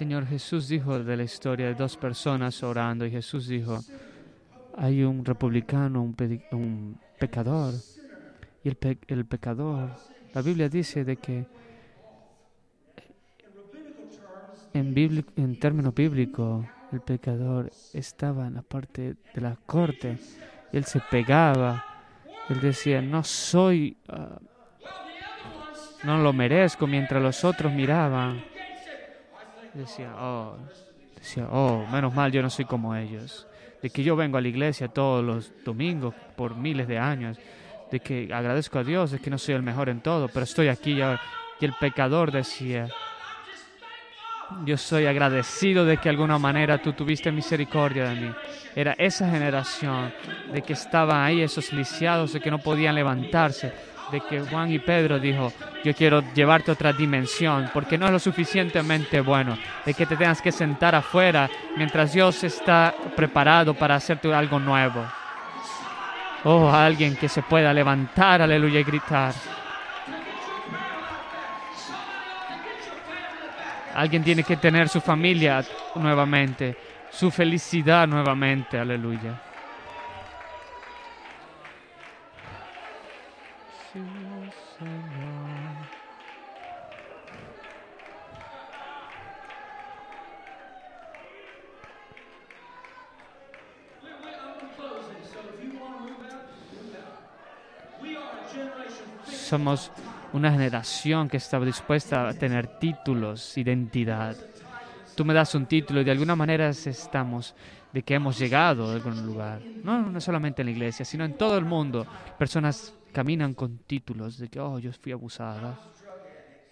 Señor 0.00 0.24
Jesús 0.26 0.66
dijo 0.66 0.98
de 0.98 1.14
la 1.14 1.24
historia 1.24 1.66
de 1.66 1.74
dos 1.74 1.98
personas 1.98 2.62
orando 2.62 3.04
y 3.04 3.10
Jesús 3.10 3.48
dijo, 3.48 3.80
hay 4.78 5.02
un 5.02 5.22
republicano, 5.22 6.00
un, 6.00 6.98
pecador, 7.18 7.74
y 8.64 8.70
el, 8.70 8.98
el 9.08 9.26
pecador, 9.26 9.90
la 10.32 10.40
Biblia 10.40 10.70
dice 10.70 11.04
de 11.04 11.18
que 11.18 11.44
en, 14.72 15.24
en 15.36 15.60
términos 15.60 15.94
bíblicos, 15.94 16.64
el 16.92 17.02
pecador 17.02 17.70
estaba 17.92 18.46
en 18.46 18.54
la 18.54 18.62
parte 18.62 19.16
de 19.34 19.40
la 19.42 19.54
corte, 19.66 20.16
él 20.72 20.84
se 20.86 21.00
pegaba, 21.10 21.84
él 22.48 22.58
decía, 22.62 23.02
no 23.02 23.22
soy, 23.22 23.98
ah, 24.08 24.38
no 26.04 26.22
lo 26.22 26.32
merezco, 26.32 26.86
mientras 26.86 27.22
los 27.22 27.44
otros 27.44 27.70
miraban. 27.70 28.42
Decía, 29.74 30.14
oh, 30.18 30.56
decía, 31.16 31.48
oh, 31.50 31.86
menos 31.90 32.14
mal 32.14 32.32
yo 32.32 32.42
no 32.42 32.50
soy 32.50 32.64
como 32.64 32.94
ellos. 32.94 33.46
De 33.82 33.90
que 33.90 34.02
yo 34.02 34.16
vengo 34.16 34.36
a 34.36 34.40
la 34.40 34.48
iglesia 34.48 34.88
todos 34.88 35.24
los 35.24 35.52
domingos 35.64 36.14
por 36.36 36.56
miles 36.56 36.88
de 36.88 36.98
años. 36.98 37.38
De 37.90 38.00
que 38.00 38.28
agradezco 38.32 38.78
a 38.78 38.84
Dios, 38.84 39.10
de 39.10 39.18
que 39.18 39.30
no 39.30 39.38
soy 39.38 39.54
el 39.54 39.62
mejor 39.62 39.88
en 39.88 40.00
todo, 40.00 40.28
pero 40.28 40.44
estoy 40.44 40.68
aquí 40.68 41.00
y 41.00 41.02
Y 41.60 41.64
el 41.64 41.74
pecador 41.78 42.30
decía, 42.30 42.88
yo 44.64 44.76
soy 44.76 45.06
agradecido 45.06 45.84
de 45.84 45.96
que 45.96 46.04
de 46.04 46.10
alguna 46.10 46.38
manera 46.38 46.78
tú 46.78 46.92
tuviste 46.92 47.30
misericordia 47.30 48.08
de 48.10 48.20
mí. 48.20 48.34
Era 48.74 48.94
esa 48.98 49.30
generación 49.30 50.12
de 50.52 50.62
que 50.62 50.72
estaban 50.72 51.22
ahí 51.22 51.40
esos 51.40 51.72
lisiados, 51.72 52.32
de 52.32 52.40
que 52.40 52.50
no 52.50 52.58
podían 52.58 52.94
levantarse, 52.94 53.72
de 54.10 54.20
que 54.20 54.40
Juan 54.40 54.70
y 54.70 54.78
Pedro 54.78 55.18
dijo, 55.18 55.52
yo 55.84 55.94
quiero 55.94 56.22
llevarte 56.34 56.70
a 56.70 56.74
otra 56.74 56.92
dimensión, 56.92 57.70
porque 57.72 57.96
no 57.96 58.06
es 58.06 58.12
lo 58.12 58.18
suficientemente 58.18 59.20
bueno, 59.20 59.56
de 59.84 59.94
que 59.94 60.06
te 60.06 60.16
tengas 60.16 60.42
que 60.42 60.52
sentar 60.52 60.94
afuera 60.94 61.48
mientras 61.76 62.12
Dios 62.12 62.42
está 62.44 62.94
preparado 63.16 63.74
para 63.74 63.94
hacerte 63.94 64.32
algo 64.32 64.58
nuevo. 64.58 65.04
Oh, 66.44 66.70
alguien 66.70 67.16
que 67.16 67.28
se 67.28 67.42
pueda 67.42 67.72
levantar, 67.72 68.40
aleluya, 68.40 68.80
y 68.80 68.84
gritar. 68.84 69.34
Alguien 73.94 74.22
tiene 74.22 74.44
que 74.44 74.56
tener 74.56 74.88
su 74.88 75.00
familia 75.00 75.62
nuevamente, 75.96 76.76
su 77.10 77.30
felicidad 77.30 78.06
nuevamente, 78.06 78.78
aleluya. 78.78 79.49
Somos 99.50 99.90
una 100.32 100.52
generación 100.52 101.28
que 101.28 101.38
está 101.38 101.58
dispuesta 101.58 102.28
a 102.28 102.34
tener 102.34 102.78
títulos, 102.78 103.58
identidad. 103.58 104.36
Tú 105.16 105.24
me 105.24 105.34
das 105.34 105.56
un 105.56 105.66
título 105.66 106.00
y 106.00 106.04
de 106.04 106.12
alguna 106.12 106.36
manera 106.36 106.68
estamos 106.68 107.56
de 107.92 108.04
que 108.04 108.14
hemos 108.14 108.38
llegado 108.38 108.88
a 108.88 108.92
algún 108.92 109.26
lugar. 109.26 109.60
No, 109.82 110.02
no 110.02 110.20
solamente 110.20 110.62
en 110.62 110.66
la 110.66 110.70
iglesia, 110.70 111.04
sino 111.04 111.24
en 111.24 111.36
todo 111.36 111.58
el 111.58 111.64
mundo. 111.64 112.06
Personas 112.38 112.94
caminan 113.12 113.54
con 113.54 113.78
títulos 113.78 114.38
de 114.38 114.46
que, 114.46 114.60
oh, 114.60 114.78
yo 114.78 114.92
fui 114.92 115.10
abusada, 115.10 115.76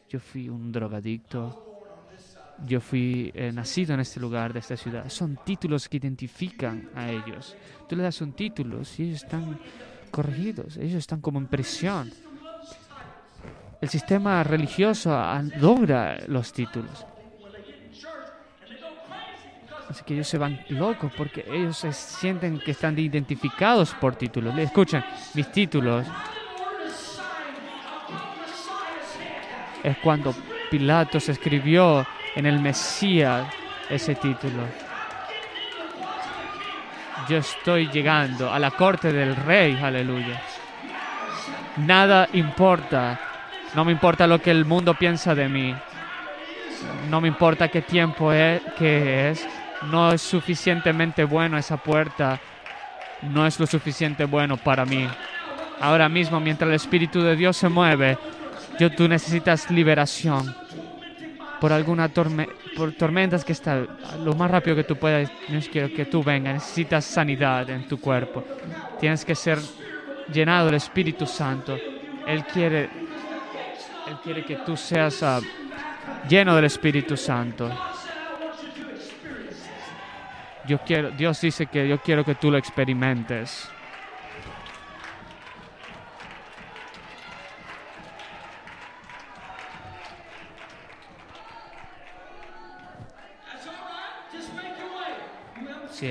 yo 0.09 0.21
fui 0.21 0.49
un 0.49 0.71
drogadicto, 0.71 1.83
yo 2.64 2.81
fui 2.81 3.33
eh, 3.35 3.51
nacido 3.51 3.95
en 3.95 4.01
este 4.01 4.21
lugar, 4.21 4.53
de 4.53 4.61
esta 4.61 4.77
ciudad. 4.77 5.09
Son 5.09 5.37
títulos 5.45 5.88
que 5.88 5.97
identifican 5.97 6.91
a 6.95 7.11
ellos. 7.11 7.57
Tú 7.88 7.97
le 7.97 8.05
das 8.05 8.21
un 8.21 8.35
título 8.35 8.83
y 8.97 9.03
ellos 9.03 9.25
están 9.25 9.59
corregidos, 10.12 10.77
ellos 10.77 10.95
están 10.95 11.21
como 11.21 11.41
en 11.41 11.49
prisión 11.49 12.12
el 13.81 13.88
sistema 13.88 14.43
religioso 14.43 15.17
logra 15.59 16.19
los 16.27 16.53
títulos. 16.53 17.07
Así 19.88 20.03
que 20.05 20.14
ellos 20.14 20.29
se 20.29 20.37
van 20.37 20.61
locos 20.69 21.12
porque 21.17 21.45
ellos 21.49 21.79
se 21.79 21.93
sienten 21.93 22.59
que 22.59 22.73
están 22.73 22.99
identificados 22.99 23.95
por 23.95 24.17
títulos. 24.17 24.55
Le 24.55 24.64
escuchan 24.64 25.05
mis 25.35 25.51
títulos. 25.51 26.07
Es 29.83 29.97
cuando 29.99 30.35
Pilatos 30.71 31.29
escribió 31.29 32.07
en 32.35 32.47
el 32.47 32.59
Mesías 32.61 33.47
ese 33.88 34.14
título. 34.17 34.64
Yo 37.29 37.38
estoy 37.38 37.88
llegando 37.88 38.53
a 38.53 38.59
la 38.59 38.71
corte 38.73 39.12
del 39.12 39.37
rey, 39.37 39.79
aleluya. 39.81 40.43
Nada 41.79 42.29
importa 42.33 43.28
no 43.74 43.85
me 43.85 43.92
importa 43.92 44.26
lo 44.26 44.40
que 44.40 44.50
el 44.50 44.64
mundo 44.64 44.94
piensa 44.94 45.35
de 45.35 45.48
mí. 45.48 45.74
No 47.11 47.20
me 47.20 47.28
importa 47.28 47.68
qué 47.68 47.83
tiempo 47.83 48.33
es, 48.33 48.61
que 48.78 49.31
es. 49.31 49.46
No 49.90 50.12
es 50.12 50.22
suficientemente 50.22 51.24
bueno 51.24 51.59
esa 51.59 51.76
puerta. 51.76 52.40
No 53.22 53.46
es 53.46 53.59
lo 53.59 53.66
suficiente 53.66 54.24
bueno 54.24 54.57
para 54.57 54.85
mí. 54.85 55.09
Ahora 55.81 56.09
mismo, 56.09 56.40
mientras 56.40 56.68
el 56.68 56.74
Espíritu 56.74 57.22
de 57.22 57.37
Dios 57.37 57.57
se 57.57 57.68
mueve, 57.68 58.18
yo, 58.78 58.90
tú 58.90 59.09
necesitas 59.09 59.70
liberación 59.70 60.54
por 61.61 61.72
alguna 61.72 62.09
por 62.09 62.92
tormentas 62.92 63.44
que 63.44 63.52
está 63.52 63.85
lo 64.22 64.35
más 64.35 64.50
rápido 64.50 64.76
que 64.76 64.85
tú 64.85 64.96
puedas. 64.96 65.31
Yo 65.48 65.61
quiero 65.70 65.92
que 65.92 66.04
tú 66.04 66.22
vengas. 66.22 66.54
Necesitas 66.54 67.04
sanidad 67.04 67.68
en 67.70 67.87
tu 67.87 68.00
cuerpo. 68.00 68.44
Tienes 69.00 69.24
que 69.24 69.35
ser 69.35 69.59
llenado 70.33 70.66
del 70.66 70.76
Espíritu 70.76 71.26
Santo. 71.26 71.76
Él 72.26 72.44
quiere 72.44 73.08
él 74.09 74.16
quiere 74.23 74.44
que 74.44 74.57
tú 74.57 74.77
seas 74.77 75.23
ah, 75.23 75.40
lleno 76.29 76.57
del 76.57 76.64
Espíritu 76.64 77.16
Santo. 77.16 77.71
Yo 80.66 80.79
quiero, 80.79 81.11
Dios 81.11 81.40
dice 81.40 81.67
que 81.67 81.88
yo 81.88 81.98
quiero 82.00 82.25
que 82.25 82.35
tú 82.35 82.50
lo 82.50 82.59
experimentes. 82.59 83.69
Si 95.90 96.06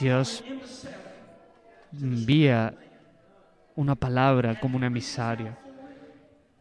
Dios 0.00 0.44
envía 1.92 2.74
una 3.74 3.94
palabra 3.94 4.58
como 4.58 4.76
un 4.76 4.84
emisario 4.84 5.56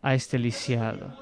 a 0.01 0.13
este 0.13 0.37
lisiado 0.37 1.13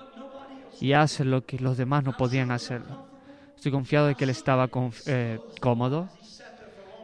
y 0.80 0.93
hace 0.93 1.24
lo 1.24 1.45
que 1.45 1.59
los 1.59 1.78
demás 1.78 2.03
no 2.03 2.16
podían 2.18 2.51
hacerlo. 2.51 3.07
Estoy 3.55 3.72
confiado 3.72 4.07
de 4.07 4.16
que 4.16 4.26
él 4.26 4.30
estaba 4.30 4.70
eh, 5.05 5.39
cómodo, 5.61 6.09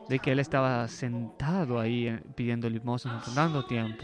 de 0.10 0.20
que 0.20 0.32
él 0.32 0.39
estaba 0.39 0.88
sentado 0.88 1.80
ahí 1.80 2.07
eh, 2.07 2.20
pidiendo 2.36 2.70
limosna, 2.70 3.22
dando 3.34 3.66
tiempo. 3.66 4.03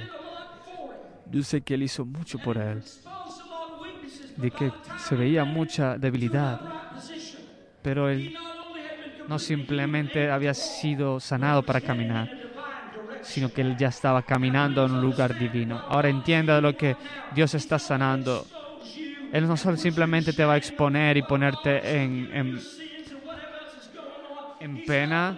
Yo 1.32 1.44
sé 1.44 1.62
que 1.62 1.74
él 1.74 1.84
hizo 1.84 2.06
mucho 2.06 2.38
por 2.40 2.58
él, 2.58 2.84
de 4.38 4.52
que 4.52 4.72
se 5.00 5.16
veía 5.16 5.44
mucha 5.44 5.98
debilidad, 5.98 6.62
pero 7.82 8.10
él 8.10 8.38
no 9.28 9.40
simplemente 9.40 10.30
había 10.30 10.54
sido 10.54 11.20
sanado 11.20 11.64
para 11.64 11.82
caminar, 11.82 12.30
sino 13.22 13.52
que 13.52 13.62
él 13.62 13.76
ya 13.78 13.88
estaba 13.88 14.22
caminando 14.22 14.86
en 14.86 14.94
un 14.94 15.02
lugar 15.02 15.38
divino. 15.38 15.84
Ahora 15.90 16.10
entienda 16.10 16.62
lo 16.62 16.76
que 16.76 16.96
Dios 17.34 17.54
está 17.56 17.80
sanando. 17.80 18.46
Él 19.32 19.48
no 19.48 19.58
solo 19.58 19.78
simplemente 19.78 20.34
te 20.34 20.46
va 20.46 20.54
a 20.54 20.58
exponer 20.58 21.18
y 21.18 21.24
ponerte 21.24 22.02
en, 22.02 22.30
en, 22.34 22.62
en 24.60 24.86
pena. 24.86 25.38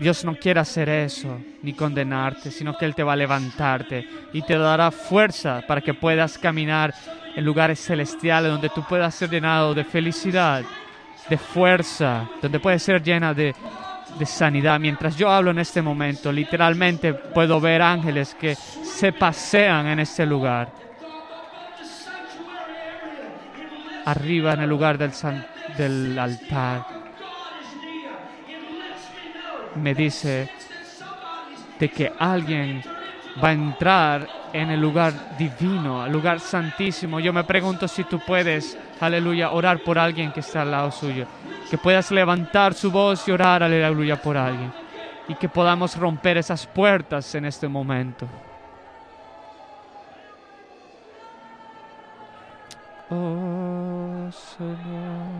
Dios 0.00 0.24
no 0.24 0.34
quiere 0.34 0.60
hacer 0.60 0.88
eso, 0.88 1.40
ni 1.62 1.72
condenarte, 1.72 2.50
sino 2.50 2.76
que 2.76 2.84
Él 2.84 2.94
te 2.94 3.02
va 3.02 3.12
a 3.12 3.16
levantarte 3.16 4.08
y 4.32 4.42
te 4.42 4.56
dará 4.56 4.90
fuerza 4.90 5.62
para 5.66 5.80
que 5.80 5.94
puedas 5.94 6.38
caminar 6.38 6.94
en 7.36 7.44
lugares 7.44 7.80
celestiales 7.80 8.50
donde 8.50 8.70
tú 8.70 8.82
puedas 8.88 9.14
ser 9.14 9.30
llenado 9.30 9.74
de 9.74 9.84
felicidad 9.84 10.64
de 11.28 11.38
fuerza, 11.38 12.28
donde 12.40 12.60
puede 12.60 12.78
ser 12.78 13.02
llena 13.02 13.34
de, 13.34 13.54
de 14.18 14.26
sanidad. 14.26 14.80
Mientras 14.80 15.16
yo 15.16 15.30
hablo 15.30 15.50
en 15.50 15.58
este 15.58 15.82
momento, 15.82 16.32
literalmente 16.32 17.14
puedo 17.14 17.60
ver 17.60 17.82
ángeles 17.82 18.34
que 18.34 18.54
se 18.54 19.12
pasean 19.12 19.86
en 19.86 20.00
este 20.00 20.26
lugar. 20.26 20.72
Arriba 24.04 24.54
en 24.54 24.60
el 24.60 24.70
lugar 24.70 24.96
del, 24.96 25.12
del 25.76 26.18
altar. 26.18 26.86
Me 29.76 29.94
dice 29.94 30.50
de 31.78 31.88
que 31.90 32.12
alguien 32.18 32.82
va 33.42 33.50
a 33.50 33.52
entrar 33.52 34.37
en 34.52 34.70
el 34.70 34.80
lugar 34.80 35.36
divino, 35.36 36.04
el 36.06 36.12
lugar 36.12 36.40
santísimo. 36.40 37.20
Yo 37.20 37.32
me 37.32 37.44
pregunto 37.44 37.86
si 37.88 38.04
tú 38.04 38.20
puedes, 38.20 38.78
aleluya, 39.00 39.50
orar 39.50 39.80
por 39.82 39.98
alguien 39.98 40.32
que 40.32 40.40
está 40.40 40.62
al 40.62 40.70
lado 40.70 40.90
suyo. 40.90 41.26
Que 41.70 41.78
puedas 41.78 42.10
levantar 42.10 42.74
su 42.74 42.90
voz 42.90 43.26
y 43.28 43.32
orar, 43.32 43.62
aleluya, 43.62 44.20
por 44.20 44.36
alguien. 44.36 44.72
Y 45.28 45.34
que 45.34 45.48
podamos 45.48 45.96
romper 45.96 46.38
esas 46.38 46.66
puertas 46.66 47.34
en 47.34 47.44
este 47.44 47.68
momento. 47.68 48.26
Oh, 53.10 54.30
Señor. 54.30 55.37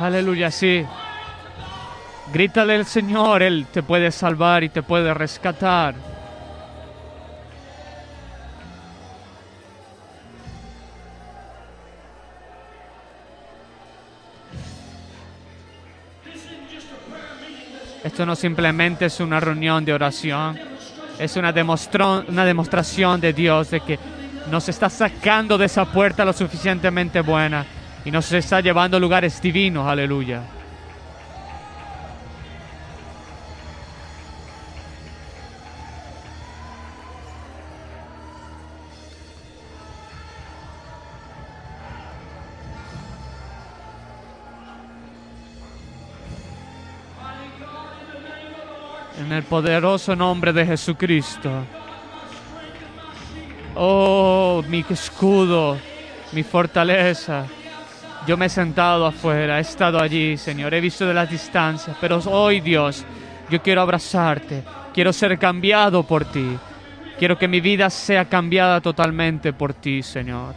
Aleluya, 0.00 0.50
sí. 0.50 0.82
Grítale 2.32 2.74
al 2.74 2.86
Señor, 2.86 3.42
Él 3.42 3.66
te 3.70 3.82
puede 3.82 4.10
salvar 4.10 4.64
y 4.64 4.70
te 4.70 4.82
puede 4.82 5.12
rescatar. 5.12 5.94
Esto 18.02 18.24
no 18.24 18.34
simplemente 18.34 19.04
es 19.04 19.20
una 19.20 19.38
reunión 19.38 19.84
de 19.84 19.92
oración, 19.92 20.58
es 21.18 21.36
una, 21.36 21.52
una 22.26 22.44
demostración 22.46 23.20
de 23.20 23.34
Dios 23.34 23.70
de 23.70 23.80
que 23.82 23.98
nos 24.50 24.66
está 24.70 24.88
sacando 24.88 25.58
de 25.58 25.66
esa 25.66 25.84
puerta 25.84 26.24
lo 26.24 26.32
suficientemente 26.32 27.20
buena 27.20 27.66
y 28.04 28.10
nos 28.10 28.32
está 28.32 28.60
llevando 28.60 28.98
lugares 28.98 29.40
divinos, 29.42 29.86
aleluya. 29.86 30.42
En 49.18 49.32
el 49.32 49.42
poderoso 49.42 50.16
nombre 50.16 50.52
de 50.52 50.64
Jesucristo. 50.64 51.50
Oh, 53.76 54.64
mi 54.66 54.84
escudo, 54.88 55.78
mi 56.32 56.42
fortaleza. 56.42 57.46
Yo 58.26 58.36
me 58.36 58.46
he 58.46 58.48
sentado 58.48 59.06
afuera, 59.06 59.58
he 59.58 59.62
estado 59.62 59.98
allí, 59.98 60.36
Señor, 60.36 60.74
he 60.74 60.80
visto 60.80 61.06
de 61.06 61.14
las 61.14 61.30
distancias, 61.30 61.96
pero 62.00 62.18
hoy, 62.26 62.60
Dios, 62.60 63.04
yo 63.48 63.62
quiero 63.62 63.80
abrazarte, 63.80 64.62
quiero 64.92 65.12
ser 65.12 65.38
cambiado 65.38 66.02
por 66.02 66.26
ti, 66.26 66.58
quiero 67.18 67.38
que 67.38 67.48
mi 67.48 67.60
vida 67.60 67.88
sea 67.88 68.26
cambiada 68.26 68.80
totalmente 68.80 69.52
por 69.52 69.72
ti, 69.72 70.02
Señor. 70.02 70.54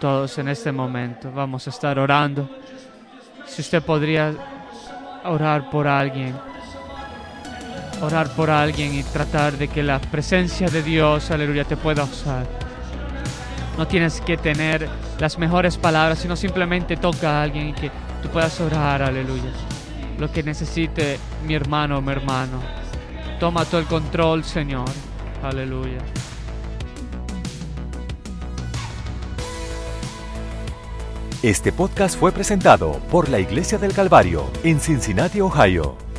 Todos 0.00 0.38
en 0.38 0.48
este 0.48 0.72
momento 0.72 1.30
vamos 1.30 1.66
a 1.66 1.70
estar 1.70 1.98
orando. 1.98 2.48
Si 3.46 3.60
usted 3.60 3.82
podría 3.82 4.32
orar 5.24 5.68
por 5.70 5.86
alguien 5.86 6.34
orar 8.00 8.28
por 8.34 8.50
alguien 8.50 8.94
y 8.94 9.02
tratar 9.02 9.56
de 9.56 9.68
que 9.68 9.82
la 9.82 10.00
presencia 10.00 10.68
de 10.68 10.82
Dios, 10.82 11.30
aleluya, 11.30 11.64
te 11.64 11.76
pueda 11.76 12.04
usar. 12.04 12.46
No 13.76 13.86
tienes 13.86 14.20
que 14.20 14.36
tener 14.36 14.88
las 15.18 15.38
mejores 15.38 15.76
palabras, 15.76 16.18
sino 16.18 16.36
simplemente 16.36 16.96
toca 16.96 17.38
a 17.38 17.42
alguien 17.42 17.68
y 17.68 17.72
que 17.72 17.90
tú 18.22 18.28
puedas 18.28 18.60
orar, 18.60 19.02
aleluya. 19.02 19.52
Lo 20.18 20.30
que 20.30 20.42
necesite 20.42 21.18
mi 21.46 21.54
hermano 21.54 22.00
mi 22.02 22.12
hermano. 22.12 22.60
Toma 23.38 23.64
todo 23.64 23.80
el 23.80 23.86
control, 23.86 24.44
Señor. 24.44 24.88
Aleluya. 25.42 25.98
Este 31.42 31.72
podcast 31.72 32.18
fue 32.18 32.32
presentado 32.32 33.00
por 33.10 33.30
la 33.30 33.38
Iglesia 33.40 33.78
del 33.78 33.94
Calvario 33.94 34.50
en 34.62 34.78
Cincinnati, 34.78 35.40
Ohio. 35.40 36.09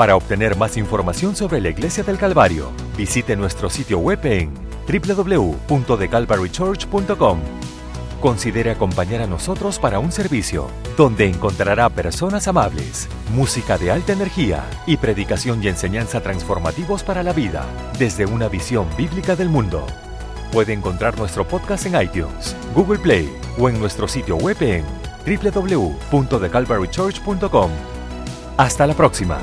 Para 0.00 0.16
obtener 0.16 0.56
más 0.56 0.76
información 0.78 1.36
sobre 1.36 1.60
la 1.60 1.68
Iglesia 1.68 2.02
del 2.02 2.16
Calvario, 2.16 2.70
visite 2.96 3.36
nuestro 3.36 3.68
sitio 3.68 3.98
web 3.98 4.24
en 4.24 4.50
www.thecalvarychurch.com. 4.88 7.40
Considere 8.22 8.70
acompañar 8.70 9.20
a 9.20 9.26
nosotros 9.26 9.78
para 9.78 9.98
un 9.98 10.10
servicio 10.10 10.68
donde 10.96 11.28
encontrará 11.28 11.90
personas 11.90 12.48
amables, 12.48 13.10
música 13.34 13.76
de 13.76 13.90
alta 13.90 14.14
energía 14.14 14.64
y 14.86 14.96
predicación 14.96 15.62
y 15.62 15.68
enseñanza 15.68 16.22
transformativos 16.22 17.04
para 17.04 17.22
la 17.22 17.34
vida 17.34 17.66
desde 17.98 18.24
una 18.24 18.48
visión 18.48 18.86
bíblica 18.96 19.36
del 19.36 19.50
mundo. 19.50 19.86
Puede 20.50 20.72
encontrar 20.72 21.18
nuestro 21.18 21.46
podcast 21.46 21.84
en 21.84 22.00
iTunes, 22.00 22.56
Google 22.74 23.00
Play 23.00 23.30
o 23.58 23.68
en 23.68 23.78
nuestro 23.78 24.08
sitio 24.08 24.36
web 24.36 24.56
en 24.62 24.82
www.thecalvarychurch.com. 25.26 27.70
Hasta 28.56 28.86
la 28.86 28.94
próxima. 28.94 29.42